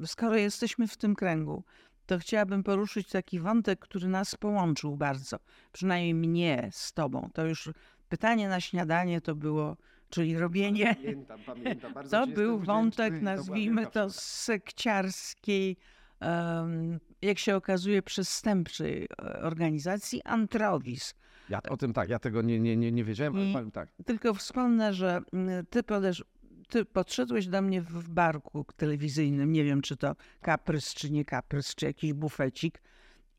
[0.06, 1.64] skoro jesteśmy w tym kręgu,
[2.06, 5.36] to chciałabym poruszyć taki wątek, który nas połączył bardzo.
[5.72, 7.30] Przynajmniej mnie z tobą.
[7.34, 7.70] To już
[8.08, 9.76] pytanie na śniadanie to było,
[10.10, 10.94] czyli robienie.
[10.94, 11.94] Pamiętam, pamiętam.
[11.94, 14.18] Bardzo To był wątek, wdzięczny to nazwijmy to, przyjemność.
[14.20, 15.76] sekciarskiej,
[16.20, 21.14] em, jak się okazuje, przestępczej e, organizacji Antrowis.
[21.48, 23.88] Ja o tym tak, ja tego nie, nie, nie, nie wiedziałem, ale I- powiem tak.
[24.06, 26.24] Tylko wspomnę, że mm, ty, podesz,
[26.68, 31.74] ty podszedłeś do mnie w barku telewizyjnym, nie wiem czy to kaprys, czy nie kaprys,
[31.74, 32.82] czy jakiś bufecik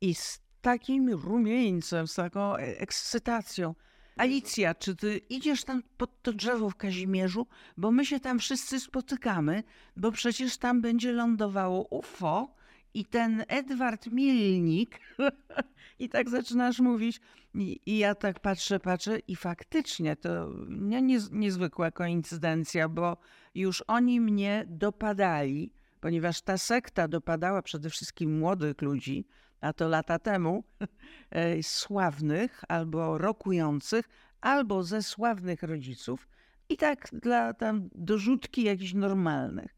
[0.01, 3.75] i z takim rumieńcem, z taką e- ekscytacją.
[4.19, 8.79] Alicja, czy ty idziesz tam pod to drzewo w Kazimierzu, bo my się tam wszyscy
[8.79, 9.63] spotykamy,
[9.95, 12.55] bo przecież tam będzie lądowało UFO
[12.93, 14.99] i ten Edward Milnik.
[15.99, 17.21] I tak zaczynasz mówić.
[17.55, 23.17] I, i ja tak patrzę, patrzę i faktycznie to nie, nie, niezwykła koincydencja, bo
[23.55, 29.25] już oni mnie dopadali, ponieważ ta sekta dopadała przede wszystkim młodych ludzi,
[29.61, 30.63] a to lata temu,
[31.31, 34.09] e, sławnych albo rokujących,
[34.41, 36.27] albo ze sławnych rodziców
[36.69, 39.75] i tak dla tam dorzutki jakichś normalnych.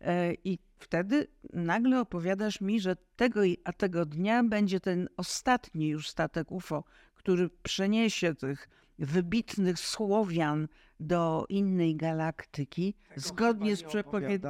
[0.00, 6.08] E, I wtedy nagle opowiadasz mi, że tego a tego dnia będzie ten ostatni już
[6.08, 10.68] statek UFO, który przeniesie tych wybitnych Słowian
[11.00, 14.48] do innej galaktyki, zgodnie z przepowiednią.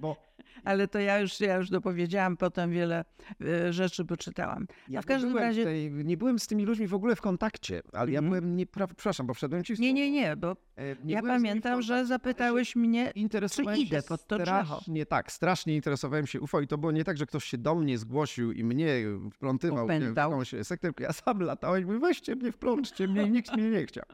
[0.00, 0.25] Bo
[0.64, 3.04] Ale to ja już, ja już dopowiedziałam potem wiele
[3.40, 4.66] e, rzeczy, bo czytałam.
[4.88, 7.20] ja w każdym nie byłem razie- Tej, nie byłem z tymi ludźmi w ogóle w
[7.20, 8.30] kontakcie, ale ja Mhm.
[8.40, 9.96] byłem, nie, pra, przepraszam, bo wszedłem ci w Nie, słowo.
[9.98, 13.12] nie, nie, bo E, nie ja w pamiętam, że zapytałeś mnie,
[13.50, 14.64] Czy idę pod to drzewo?
[14.64, 17.74] strasznie, tak, strasznie interesowałem się UFO i to było nie tak, że ktoś się do
[17.74, 18.94] mnie zgłosił i mnie
[19.32, 20.30] wplątywał w Popętał.
[20.30, 23.86] jakąś sektę, tylko ja sam latałem i mówię, weźcie mnie, wplączcie mnie, nikt mnie nie
[23.86, 24.04] chciał.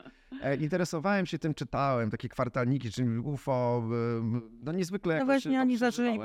[0.43, 5.77] E, interesowałem się tym, czytałem, takie kwartalniki, czyli UFO, e, no niezwykle no właśnie oni
[5.79, 6.19] zaczęli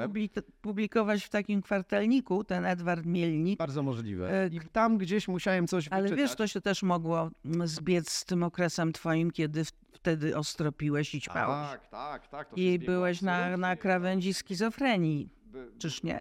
[0.61, 4.43] publikować w takim kwartalniku, ten Edward Mielnik, Bardzo możliwe.
[4.43, 6.19] E, I tam gdzieś musiałem coś ale wyczytać.
[6.19, 11.21] wiesz, to się też mogło mm, zbiec z tym okresem twoim, kiedy wtedy ostropiłeś i
[11.21, 11.69] ćpałeś.
[11.69, 12.57] Tak, tak, tak.
[12.57, 13.77] I byłeś na, na absolutnie.
[13.77, 16.19] krawędzi schizofrenii, By- czyż nie?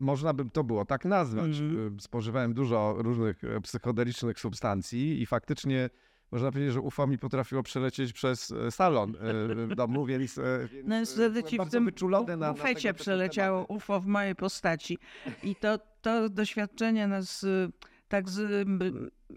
[0.00, 1.58] Można by to było tak nazwać.
[1.60, 1.96] Mhm.
[1.96, 5.90] Y, Spożywałem dużo różnych e, psychodelicznych substancji i faktycznie
[6.32, 10.68] można powiedzieć, że UFO mi potrafiło przelecieć przez e, salon e, w domu, więc, e,
[10.72, 11.90] więc No i wtedy ci w tym
[12.26, 13.66] na, na typu przeleciało.
[13.66, 14.98] UFO w mojej postaci.
[15.42, 17.70] I to, to doświadczenie nas y,
[18.08, 18.68] tak z,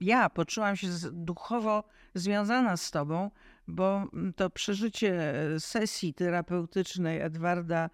[0.01, 3.31] ja poczułam się duchowo związana z tobą,
[3.67, 4.03] bo
[4.36, 7.89] to przeżycie sesji terapeutycznej Edwarda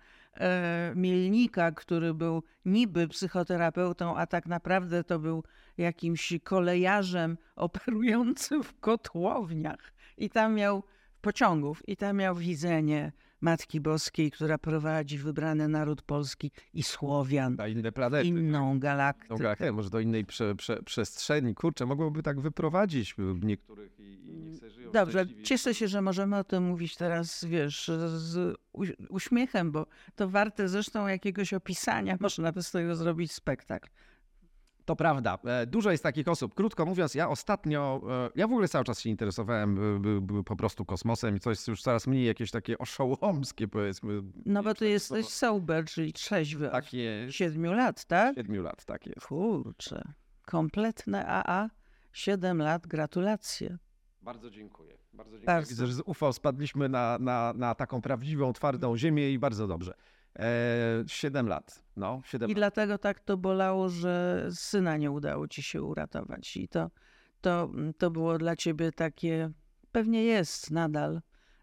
[0.95, 5.43] Mielnika, który był niby psychoterapeutą, a tak naprawdę to był
[5.77, 9.93] jakimś kolejarzem operującym w kotłowniach.
[10.17, 10.83] I tam miał
[11.21, 13.11] pociągów, i tam miał widzenie
[13.41, 18.27] Matki Boskiej, która prowadzi wybrany naród polski i Słowian, Na inne planety.
[18.27, 19.55] inną galaktykę.
[19.59, 21.55] Hej, może do innej prze, prze, przestrzeni.
[21.55, 25.43] Kurczę, mogłoby tak wyprowadzić niektórych i, i niech sobie żyją Dobrze, szczęśliwie.
[25.43, 30.69] cieszę się, że możemy o tym mówić teraz, wiesz, z uś- uśmiechem, bo to warte
[30.69, 33.89] zresztą jakiegoś opisania, można by z tego zrobić spektakl.
[34.91, 35.37] To prawda.
[35.45, 36.55] E, Dużo jest takich osób.
[36.55, 39.79] Krótko mówiąc, ja ostatnio, e, ja w ogóle cały czas się interesowałem
[40.45, 44.21] po prostu kosmosem i jest już coraz mniej jakieś takie oszołomskie, powiedzmy.
[44.45, 48.35] No bo ty jesteś sober, czyli trzeźwy od Takie siedmiu lat, tak?
[48.35, 49.27] siedmiu lat, tak jest.
[49.27, 50.13] Kurczę,
[50.45, 51.69] kompletne AA,
[52.13, 53.77] siedem lat, gratulacje.
[54.21, 54.97] Bardzo dziękuję.
[55.13, 55.45] Bardzo dziękuję.
[55.45, 55.69] Bardzo.
[55.69, 59.93] Widzę, że z UFO spadliśmy na, na, na taką prawdziwą, twardą ziemię i bardzo dobrze.
[60.39, 61.83] E, 7 lat.
[61.95, 62.57] No, 7 I lat.
[62.57, 66.57] dlatego tak to bolało, że syna nie udało ci się uratować.
[66.57, 66.91] I to,
[67.41, 69.51] to, to było dla ciebie takie,
[69.91, 71.21] pewnie jest nadal,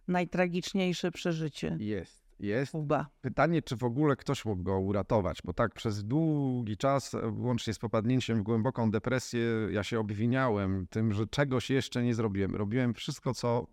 [0.08, 1.76] najtragiczniejsze przeżycie.
[1.80, 2.74] Jest, jest.
[2.74, 3.06] Uba.
[3.20, 7.78] Pytanie, czy w ogóle ktoś mógł go uratować, bo tak przez długi czas, łącznie z
[7.78, 12.56] popadnięciem w głęboką depresję, ja się obwiniałem tym, że czegoś jeszcze nie zrobiłem.
[12.56, 13.66] Robiłem wszystko, co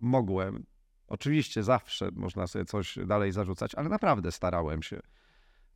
[0.00, 0.64] mogłem.
[1.16, 5.00] Oczywiście zawsze można sobie coś dalej zarzucać, ale naprawdę starałem się.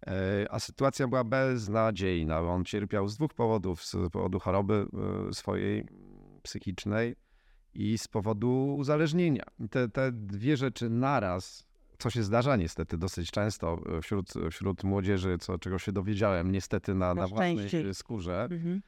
[0.07, 2.41] E, A sytuacja była beznadziejna.
[2.41, 3.85] On cierpiał z dwóch powodów.
[3.85, 4.87] Z powodu choroby
[5.31, 5.87] e, swojej
[6.43, 7.17] psychicznej
[7.75, 9.45] i z powodu uzależnienia.
[9.71, 11.67] Te, te dwie rzeczy naraz,
[11.99, 16.95] co się zdarza niestety dosyć często e, wśród, wśród młodzieży, co, czego się dowiedziałem niestety
[16.95, 18.81] na, Na własnej skórze, Mhm.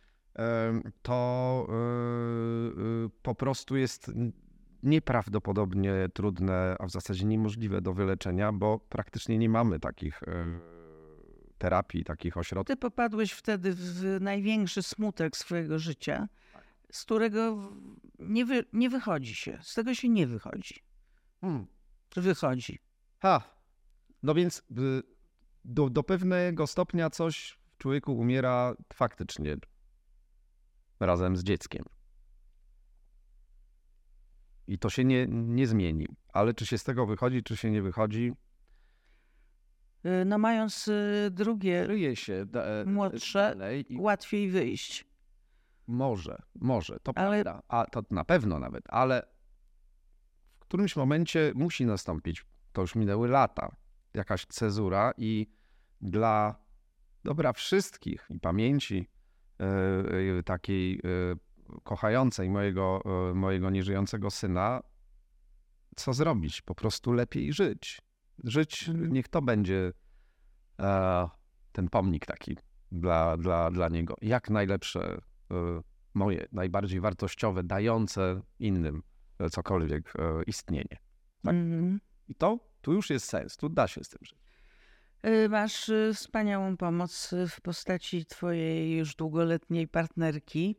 [1.03, 1.67] to
[3.23, 4.11] po prostu jest
[4.83, 10.61] nieprawdopodobnie trudne, a w zasadzie niemożliwe do wyleczenia, bo praktycznie nie mamy takich e,
[11.59, 12.77] terapii, takich ośrodków.
[12.77, 16.29] Ty popadłeś wtedy w największy smutek swojego życia.
[16.93, 17.73] z którego
[18.19, 19.59] nie, wy, nie wychodzi się.
[19.63, 20.75] Z tego się nie wychodzi.
[21.41, 21.67] Hmm.
[22.17, 22.79] Wychodzi?
[23.19, 23.43] Ha,
[24.23, 25.03] no więc y,
[25.65, 29.57] do, do pewnego stopnia coś w człowieku umiera faktycznie
[31.01, 31.85] razem z dzieckiem.
[34.69, 36.07] I to się nie, nie zmieni.
[36.33, 38.33] Ale czy się z tego wychodzi, czy się nie wychodzi,
[40.07, 45.05] Y, No mając y, drugie, kryje się da, e, Młodsze dalej i łatwiej wyjść.
[45.87, 49.23] może, może, to Ale- prawda, a to na pewno nawet, ale
[50.57, 53.77] w którymś momencie musi nastąpić, to już minęły lata,
[54.15, 55.47] jakaś cezura i
[56.01, 56.55] dla
[57.25, 59.09] dobra wszystkich i pamięci
[59.61, 59.65] e,
[60.39, 61.01] e, takiej e,
[61.85, 64.81] kochającej mojego, e, mojego nieżyjącego syna,
[65.97, 66.63] co zrobić?
[66.63, 68.01] Po prostu lepiej żyć.
[68.45, 69.93] Żyć, niech to będzie
[70.81, 71.29] e,
[71.73, 72.57] ten pomnik taki
[72.93, 74.15] dla, dla, dla niego.
[74.23, 75.83] Jak najlepsze, e,
[76.15, 79.03] moje, najbardziej wartościowe, dające innym
[79.39, 80.99] e, cokolwiek e, istnienie.
[81.43, 81.55] Tak.
[81.55, 82.01] Mhm.
[82.29, 84.39] I to, tu już jest sens, tu da się z tym żyć.
[85.27, 90.77] Y, Masz wspaniałą pomoc w postaci twojej już długoletniej partnerki.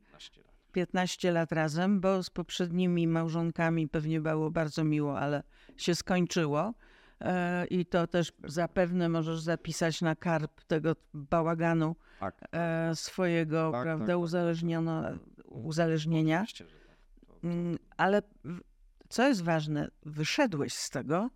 [0.72, 5.44] 15 lat razem, bo z poprzednimi małżonkami pewnie było bardzo miło, ale
[5.78, 6.74] się skończyło.
[7.22, 12.36] E, I to też zapewne możesz zapisać na karp tego bałaganu Tak.
[12.52, 14.24] e, swojego, Tak, prawda, tak, tak.
[14.24, 15.04] uzależniono,
[15.46, 16.46] uzależnienia.
[16.58, 16.68] Tak.
[17.44, 18.22] Mm, Ale
[19.10, 21.30] co jest ważne, wyszedłeś z tego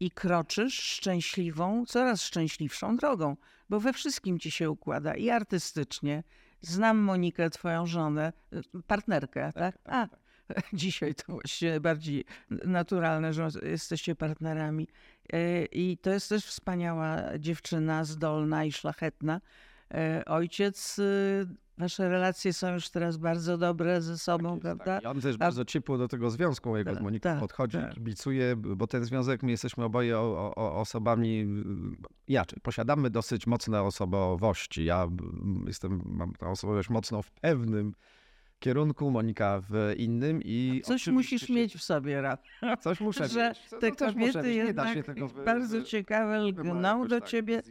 [0.00, 3.36] i kroczysz szczęśliwą, coraz szczęśliwszą drogą,
[3.70, 6.22] bo we wszystkim ci się układa i artystycznie.
[6.66, 9.78] Znam Monikę, twoją żonę, y, partnerkę, tak?
[9.84, 10.08] A,
[10.72, 14.88] dzisiaj to właściwie bardziej naturalne, że jesteście partnerami.
[15.34, 19.40] Y, I to jest też wspaniała dziewczyna, zdolna i szlachetna.
[20.20, 21.46] Y, Ojciec, y,
[21.78, 24.84] wasze relacje są już teraz bardzo dobre ze sobą, jest, prawda?
[24.84, 25.06] Tak.
[25.06, 27.94] On też A- bardzo ciepło do tego związku mojego z Tak, Moniką tak, podchodzi, tak.
[28.56, 34.84] bo ten związek, my jesteśmy oboje o, o, osobami, y, inaczej, posiadamy dosyć mocne osobowości.
[34.84, 37.94] Ja mm, jestem, mam tę osobowość mocno w pewnym
[38.58, 42.40] kierunku, Monika w innym i Coś musisz się- mieć w sobie, Raf.
[42.84, 43.58] Coś muszę że mieć.
[43.58, 44.56] Co- te no kobiety mieć.
[44.56, 47.62] Jednak wy- bardzo ciekawe lgną do tak ciebie.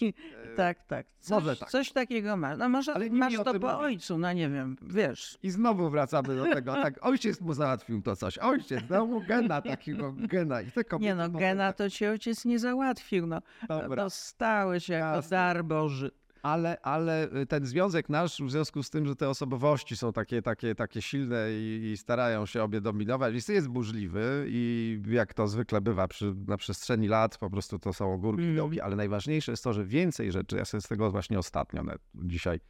[0.00, 0.14] I,
[0.52, 1.06] E, tak, tak.
[1.18, 1.70] Coś, może tak.
[1.70, 2.58] coś takiego masz.
[2.58, 5.38] No może Ale masz to po ojcu, no nie wiem, wiesz.
[5.42, 10.12] I znowu wracamy do tego, tak, ojciec mu załatwił to coś, ojciec, znowu gena takiego
[10.12, 10.60] gena.
[10.62, 13.40] I te kobiety Nie no, gena tak- to ci ojciec nie załatwił, no.
[13.68, 14.04] Dobra.
[14.04, 15.30] Dostałeś jako Jasne.
[15.36, 16.10] dar Boży.
[16.44, 20.42] Ale, ale y, ten związek nasz, w związku z tym, że te osobowości są takie,
[20.42, 25.48] takie, takie silne i, i starają się obie dominować, jest, jest burzliwy i jak to
[25.48, 28.78] zwykle bywa przy, na przestrzeni lat, po prostu to są górki i Mm.
[28.82, 31.82] ale najważniejsze jest to, że więcej rzeczy, ja sobie z tego właśnie ostatnio,
[32.14, 32.60] dzisiaj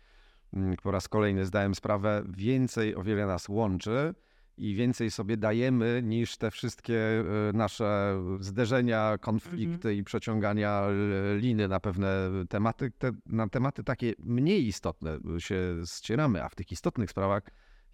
[0.52, 4.14] mm, po raz kolejny zdałem sprawę, więcej o wiele nas łączy
[4.56, 6.94] i więcej sobie dajemy niż te wszystkie
[7.50, 12.90] y, nasze zderzenia, konflikty i przeciągania l- liny na pewne tematy.
[12.98, 15.58] Te, na tematy takie mniej istotne się
[15.96, 17.42] ścieramy, a w tych istotnych sprawach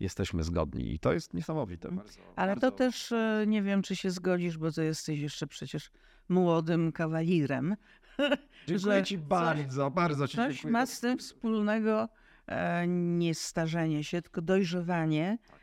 [0.01, 1.91] jesteśmy zgodni i to jest niesamowite.
[1.93, 5.47] Bardzo, Ale to bardzo- też e, nie wiem, czy się zgodzisz, bo to jesteś jeszcze
[5.47, 5.91] przecież
[6.29, 7.77] młodym kawalirem.
[8.69, 10.73] Dziękuję ci coś- bardzo, bardzo ci Coś dziękuję.
[10.73, 12.09] ma z tym wspólnego
[12.47, 15.60] e, nie starzenie się, tylko dojrzewanie e,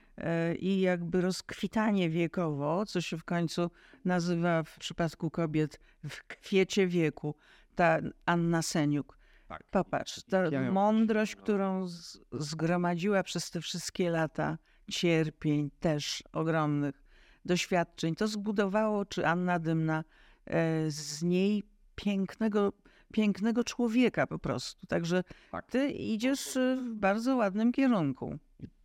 [0.59, 3.71] i jakby rozkwitanie wiekowo, co się w końcu
[4.05, 7.35] nazywa w przypadku kobiet w kwiecie wieku.
[7.75, 9.17] Ta Anna Seniuk.
[9.47, 9.63] Tak.
[9.71, 11.87] Popatrz, ta mądrość, którą
[12.31, 14.57] zgromadziła przez te wszystkie lata
[14.91, 17.03] cierpień też ogromnych,
[17.45, 20.03] doświadczeń, to zbudowało, czy Anna Dymna,
[20.45, 21.63] e, z niej
[21.95, 22.73] pięknego,
[23.13, 24.87] pięknego człowieka po prostu.
[24.87, 25.71] Także Tak.
[25.71, 28.37] ty idziesz e, w bardzo ładnym kierunku.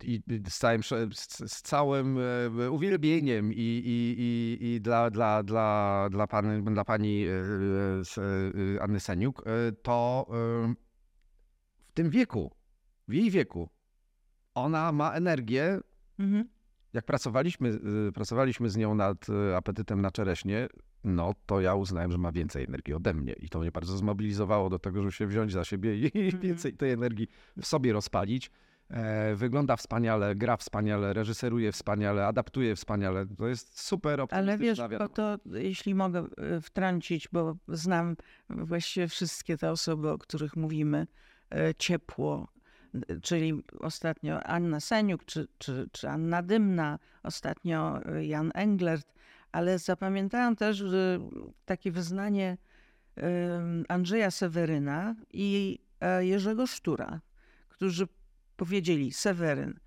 [0.03, 0.83] I z całym,
[1.13, 2.17] z, całym
[2.59, 7.31] e, uwielbieniem i, i, i, i dla, dla, dla, dla, pani, dla pani e,
[8.77, 9.43] e, Anny Seniuk,
[9.83, 10.27] to
[11.87, 12.51] w tym wieku,
[13.07, 13.69] w jej wieku,
[14.55, 15.79] ona ma energię.
[16.19, 16.49] Mhm.
[16.93, 17.79] Jak pracowaliśmy,
[18.13, 20.67] pracowaliśmy z nią nad apetytem na czereśnie,
[21.03, 24.69] no to ja uznałem, że ma więcej energii ode mnie i to mnie bardzo zmobilizowało
[24.69, 26.43] do tego, żeby się wziąć za siebie i Mhm.
[26.43, 28.51] więcej tej energii w sobie rozpalić.
[28.89, 33.25] E, wygląda wspaniale, gra wspaniale, reżyseruje wspaniale, adaptuje wspaniale.
[33.37, 38.15] To jest super Ale optymistyczna wiesz, bo to jeśli mogę e, wtrącić, bo znam
[38.49, 41.07] właściwie wszystkie te osoby, o których mówimy,
[41.55, 42.47] e, ciepło,
[43.21, 49.13] czyli ostatnio Anna Seniuk, czy, czy, czy Anna Dymna, ostatnio Jan Englert,
[49.51, 51.19] ale zapamiętałam też że
[51.65, 52.57] takie wyznanie
[53.89, 55.79] Andrzeja Seweryna i
[56.19, 57.21] Jerzego Sztura,
[57.69, 58.07] którzy
[58.57, 59.79] powiedzieli, Seweryn,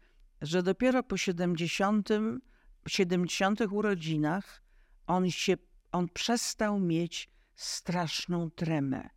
[0.43, 2.09] że dopiero po 70,
[2.89, 4.63] 70 urodzinach
[5.07, 5.57] on się,
[5.93, 9.09] on przestał mieć straszną tremę.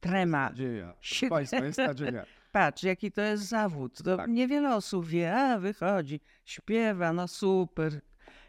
[0.00, 0.50] Trema.
[0.50, 0.94] Nadzieja.
[1.28, 2.24] Państwa, jest nadzieja.
[2.52, 4.02] Patrz, jaki to jest zawód.
[4.02, 4.30] To Tak.
[4.30, 8.00] Niewiele osób wie, a wychodzi, śpiewa, no super.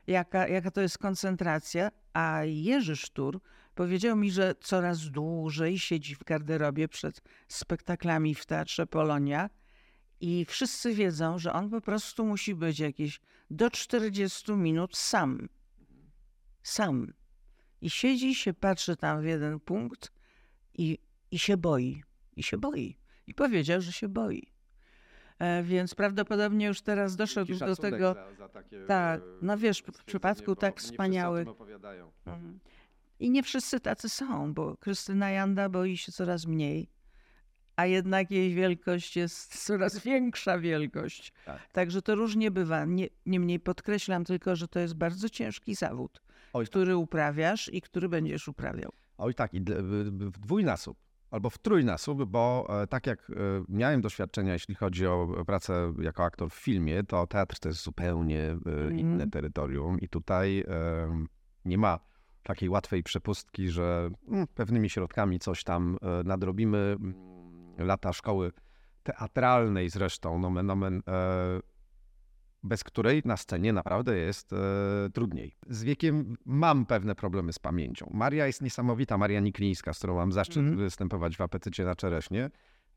[0.08, 1.92] Jaka, jaka to jest koncentracja.
[2.14, 3.42] A Jerzy Sztur
[3.76, 9.50] powiedział mi, że coraz dłużej siedzi w garderobie przed spektaklami w Teatrze Polonia
[10.22, 15.49] i wszyscy wiedzą, że on po prostu musi być jakieś do 40 minut sam.
[16.63, 17.13] Sam.
[17.82, 20.11] I siedzi, się patrzy tam w jeden punkt
[20.74, 20.97] i,
[21.32, 22.03] i się boi.
[22.36, 22.97] I się boi.
[23.28, 24.51] I powiedział, że się boi.
[25.39, 28.13] E, więc prawdopodobnie już teraz doszedł do tego.
[28.13, 31.47] Za, za takie, Tak, no wiesz, w przypadku tak wspaniałych-.
[32.26, 32.59] Mhm.
[33.20, 36.89] I nie wszyscy tacy są, bo Krystyna Janda boi się coraz mniej,
[37.80, 41.34] a jednak jej wielkość jest coraz większa wielkość.
[41.46, 41.68] Tak.
[41.72, 42.86] Także to różnie bywa.
[42.86, 46.22] Nie, niemniej podkreślam tylko, że to jest bardzo ciężki zawód,
[46.54, 48.92] Oj, który uprawiasz i który będziesz uprawiał.
[49.18, 50.98] Oj tak, i w dwójnasób
[51.32, 53.34] albo w trójnasób, bo e, tak jak e,
[53.70, 58.42] miałem doświadczenia, jeśli chodzi o pracę jako aktor w filmie, to teatr to jest zupełnie
[58.42, 59.00] e, Mhm.
[59.00, 60.64] inne terytorium i tutaj
[61.66, 62.00] nie ma
[62.44, 66.98] takiej łatwej przepustki, że mm, pewnymi środkami coś tam nadrobimy.
[67.80, 68.52] Mm, Lata szkoły
[69.04, 71.60] teatralnej zresztą, nomen, nomen, e,
[72.64, 74.58] bez której na scenie naprawdę jest e,
[75.14, 75.56] trudniej.
[75.68, 78.10] Z wiekiem mam pewne problemy z pamięcią.
[78.14, 80.78] Maria jest niesamowita, Maria Niklińska, z którą mam zaszczyt Mhm.
[80.78, 82.50] występować w apetycie na czereśnie.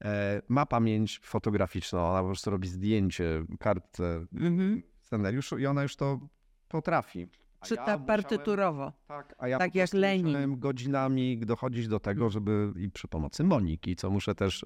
[0.05, 4.83] E, ma pamięć fotograficzną, ona po prostu robi zdjęcie, kartce, Mhm.
[5.01, 6.21] scenariuszu i ona już to
[6.69, 7.29] potrafi.
[7.63, 8.93] A Czyta musiałem- partyturowo.
[9.07, 10.59] tak, a ja Tak jak Lenin.
[10.59, 14.65] godzinami dochodzić do tego, żeby i przy pomocy Moniki, co muszę też,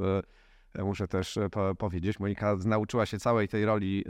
[0.78, 4.04] e, muszę też e, po, powiedzieć, Monika nauczyła się całej tej roli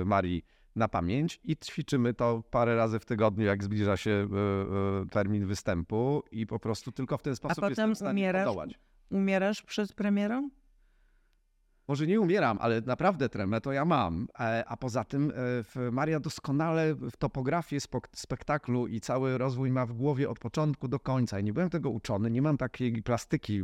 [0.00, 0.42] e, Marii
[0.76, 5.46] na pamięć i ćwiczymy to parę razy w tygodniu, jak zbliża się e, e, termin
[5.46, 8.56] występu i po prostu tylko w ten sposób potem w stanie umierasz?
[9.10, 10.50] Umierasz przed premierą?
[11.88, 14.28] Może nie umieram, ale naprawdę tremę to ja mam.
[14.40, 15.32] E, A poza tym
[15.76, 17.78] e, Maria doskonale w topografię
[18.14, 21.36] spektaklu i cały rozwój ma w głowie od początku do końca.
[21.36, 23.62] Ja nie byłem tego uczony, nie mam takiej plastyki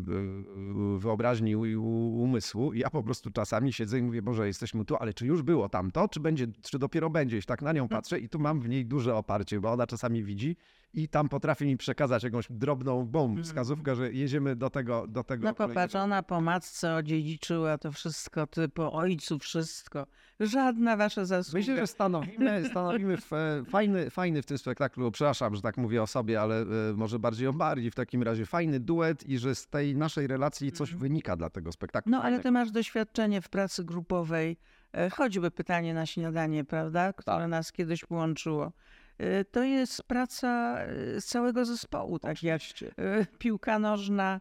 [0.99, 2.73] wyobraźni i umysłu.
[2.73, 5.69] I ja po prostu czasami siedzę i mówię, Boże, jesteśmy tu, ale czy już było
[5.69, 7.39] tamto, czy będzie, czy dopiero będzie?
[7.39, 10.25] I tak na nią patrzę i tu mam w niej duże oparcie, bo ona czasami
[10.25, 10.57] widzi
[10.95, 15.45] i tam potrafi mi przekazać jakąś drobną bum, wskazówkę, że jedziemy do tego, do tego
[15.45, 20.07] No popatrz, ona po matce odziedziczyła to wszystko, ty po ojcu wszystko.
[20.41, 21.59] Żadna wasza zasługa.
[21.59, 26.03] Myślę, że stanowimy, stanowimy w, e, fajny, fajny w tym spektaklu, przepraszam, że tak mówię
[26.03, 26.67] o sobie, ale e,
[26.97, 30.73] może bardziej o Marii w takim razie, fajny duet i że z tej naszej relacji
[30.73, 32.13] coś wynika dla tego spektaklu.
[32.13, 34.57] No ale ty masz doświadczenie w pracy grupowej,
[34.93, 37.49] e, choćby pytanie na śniadanie, prawda, które Tak.
[37.49, 38.73] nas kiedyś połączyło.
[39.19, 42.93] E, To jest praca e, całego zespołu, tak jak Oczywiście.
[42.99, 44.41] e, piłka nożna,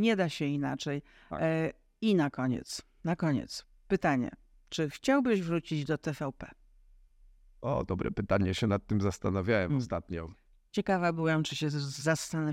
[0.00, 1.02] nie da się inaczej.
[1.30, 1.40] Tak.
[2.00, 4.30] I na koniec, na koniec pytanie.
[4.68, 6.50] Czy chciałbyś wrócić do TVP?
[7.60, 9.78] O, dobre pytanie, się nad tym zastanawiałem Hmm.
[9.78, 10.28] ostatnio.
[10.72, 11.78] Ciekawa byłam, czy się z-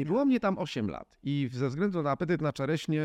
[0.01, 1.17] I było mnie tam 8 lat.
[1.23, 3.01] I ze względu na apetyt na czereśnie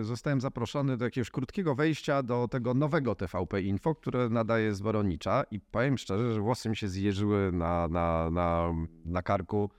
[0.00, 4.80] y, zostałem zaproszony do jakiegoś krótkiego wejścia do tego nowego TVP Info, które nadaje z
[4.80, 5.44] Woronicza.
[5.50, 8.72] I powiem szczerze, że włosy mi się zjeżyły na, na, na,
[9.04, 9.70] na karku.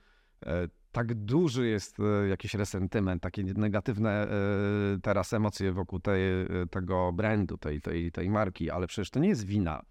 [0.46, 1.96] E, Tak duży jest
[2.28, 4.28] jakiś resentyment, takie negatywne e,
[5.02, 6.20] teraz emocje wokół tej,
[6.70, 9.82] tego brandu, tej, tej, tej marki, ale przecież to nie jest wina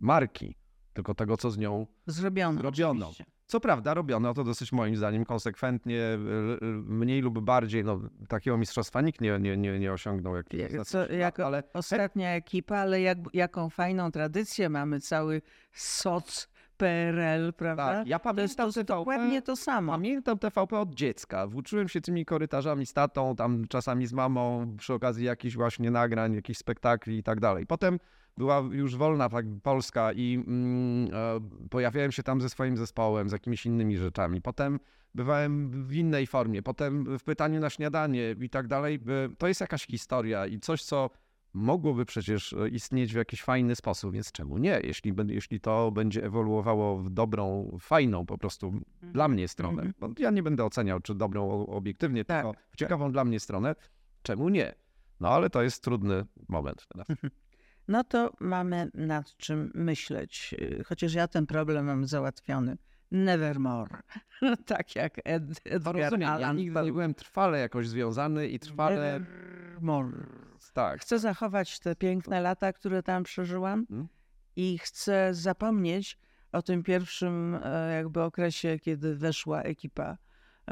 [0.00, 0.54] marki,
[0.98, 2.60] tylko tego, co z nią Zrobiono.
[2.60, 3.06] Zrobiono.
[3.06, 3.24] oczywiście.
[3.46, 8.58] co prawda robiono to dosyć moim zdaniem konsekwentnie, y, y, mniej lub bardziej, no takiego
[8.58, 13.00] mistrzostwa nikt nie, nie, nie, nie osiągnął jak Jak- lat, jako ale Ostatnia ekipa, ale
[13.00, 15.42] jak, jaką fajną tradycję mamy, cały
[15.72, 17.86] soc PRL, prawda?
[17.86, 19.92] tak, ja to jest, to pamiętam jest TVP, dokładnie to samo.
[19.92, 24.94] pamiętam TVP od dziecka, włóczyłem się tymi korytarzami z tatą, tam czasami z mamą, przy
[24.94, 27.66] okazji jakichś właśnie nagrań, jakichś spektakli i tak dalej.
[27.66, 27.98] Potem
[28.38, 33.32] była już wolna tak Polska i mm, e, pojawiałem się tam ze swoim zespołem, z
[33.32, 34.42] jakimiś innymi rzeczami.
[34.42, 34.80] Potem
[35.14, 38.94] bywałem w innej formie, potem w pytaniu na śniadanie i tak dalej.
[38.94, 41.10] E, To jest jakaś historia i coś, co
[41.52, 44.80] mogłoby przecież e, istnieć w jakiś fajny sposób, więc czemu nie?
[44.84, 48.72] Jeśli, jeśli to będzie ewoluowało w dobrą, fajną po prostu
[49.02, 49.82] dla mnie stronę.
[49.82, 49.94] Mhm.
[50.00, 53.74] Bo ja nie będę oceniał, czy dobrą obiektywnie, Tak, tylko w ciekawą dla mnie stronę.
[54.22, 54.74] Czemu nie?
[55.20, 57.06] No ale to jest trudny moment teraz.
[57.88, 60.54] No to mamy nad czym myśleć.
[60.60, 62.76] Y, Chociaż ja ten problem mam załatwiony.
[63.10, 63.98] Nevermore.
[64.66, 66.84] tak jak Ed, Edgar rozumiem, ja Allan nigdy Poe.
[66.84, 70.26] nie byłem trwale jakoś związany i trwale Nevermore.
[70.74, 71.00] Tak.
[71.00, 74.08] Chcę zachować te piękne lata, które tam przeżyłam Mhm.
[74.56, 76.18] i chcę zapomnieć
[76.52, 80.18] o tym pierwszym e, jakby okresie, kiedy weszła ekipa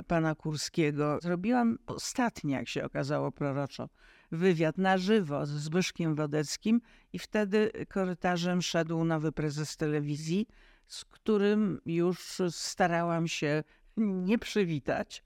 [0.03, 1.19] pana Kurskiego.
[1.23, 3.89] Zrobiłam ostatni, jak się okazało proroczo,
[4.33, 6.81] wywiad na żywo z Zbyszkiem Wodeckim
[7.13, 10.49] i wtedy korytarzem szedł nowy prezes telewizji,
[10.87, 13.65] z którym już starałam się
[13.97, 15.25] nie przywitać.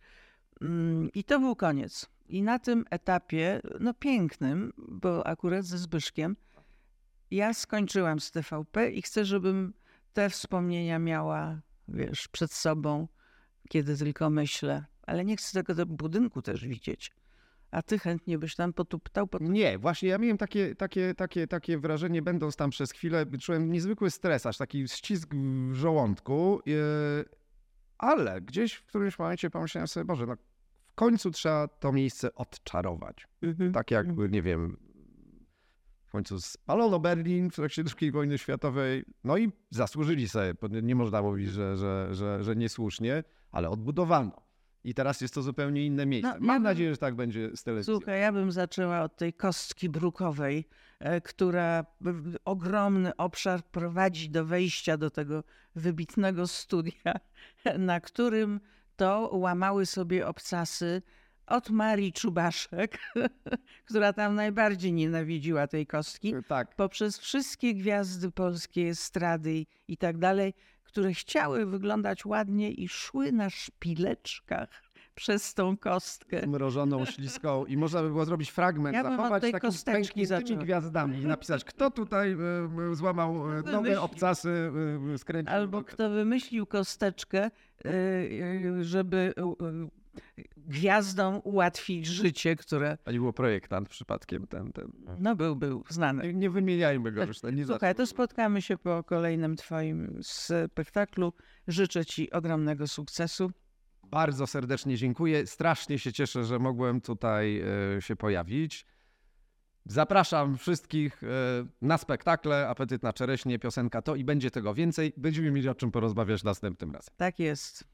[0.61, 2.09] Mm, I to był koniec.
[2.29, 6.37] I na tym etapie, no pięknym, bo akurat ze Zbyszkiem,
[7.31, 9.73] ja skończyłam z TVP i chcę, żebym
[10.13, 13.09] te wspomnienia miała, wiesz, przed sobą,
[13.69, 14.85] kiedy tylko myślę.
[15.03, 17.13] Ale nie chcę tego do budynku też widzieć.
[17.71, 19.43] A ty chętnie byś tam potuptał, pot...
[19.43, 24.11] Nie, właśnie ja miałem takie, takie, takie, takie wrażenie, będąc tam przez chwilę, czułem niezwykły
[24.11, 25.35] stres, aż taki ścisk
[25.71, 27.25] w żołądku, yy,
[27.99, 30.37] ale gdzieś w którymś momencie pomyślałem sobie, Boże, no
[30.93, 33.27] w końcu trzeba to miejsce odczarować.
[33.43, 33.73] Mhm.
[33.73, 34.77] Tak jak, nie wiem,
[36.07, 40.95] w końcu spalono Berlin w trakcie II wojny światowej, no i zasłużyli sobie, bo nie
[40.95, 44.33] można mówić, że, że, że, że niesłusznie, ale odbudowano.
[44.85, 46.29] I teraz jest to zupełnie inne miejsce.
[46.29, 47.95] No, ja Mam bym- nadzieję, że tak będzie z telewizją.
[47.95, 51.85] Słuchaj, ja bym zaczęła od tej kostki brukowej, e, która
[52.45, 55.45] ogromny obszar prowadzi do wejścia do tego
[55.75, 57.15] wybitnego studia,
[57.79, 58.61] na którym
[58.97, 61.03] to łamały sobie obcasy
[61.47, 62.99] od Marii Czubaszek,
[63.89, 66.77] która tam najbardziej nienawidziła tej kostki, Tak.
[66.77, 70.55] poprzez wszystkie gwiazdy polskiej estrady i tak dalej,
[70.91, 74.83] które chciały wyglądać ładnie i szły na szpileczkach
[75.15, 76.47] przez tą kostkę.
[76.47, 81.27] mrożoną, śliską i można by było zrobić fragment, Ja zachować takim kosteczki pękniętymi gwiazdami i
[81.27, 82.33] napisać, kto tutaj
[82.91, 84.03] e, złamał e, nowe Wymyślił.
[84.03, 84.73] obcasy,
[85.15, 85.55] e, skręcił.
[85.55, 87.51] Albo kto wymyślił kosteczkę,
[87.87, 90.00] y, y, żeby y, y,
[90.57, 94.93] gwiazdom ułatwić życie, które A nie było projektant przypadkiem ten, ten.
[95.19, 96.27] no był, był znany.
[96.27, 97.43] Nie, nie wymieniajmy go już.
[97.43, 101.33] Nie Słuchaj, to spotkamy się po kolejnym twoim spektaklu.
[101.69, 103.51] Życzę ci ogromnego sukcesu.
[104.11, 105.47] Bardzo serdecznie dziękuję.
[105.47, 107.63] Strasznie się cieszę, że mogłem tutaj
[107.97, 108.87] e, się pojawić.
[109.87, 111.27] Zapraszam wszystkich e,
[111.83, 115.13] na spektakle Apetyt na czereśnie, piosenka to i będzie tego więcej.
[115.17, 117.15] Będziemy mieli o czym porozmawiać następnym razem.
[117.17, 117.85] Tak jest.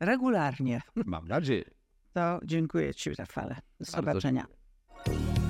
[0.00, 0.80] Regularnie.
[1.06, 1.64] Mam nadzieję.
[2.12, 3.54] To dziękuję ci, Rafale.
[3.54, 4.46] Do Bardzo zobaczenia.
[5.06, 5.43] dziękuję.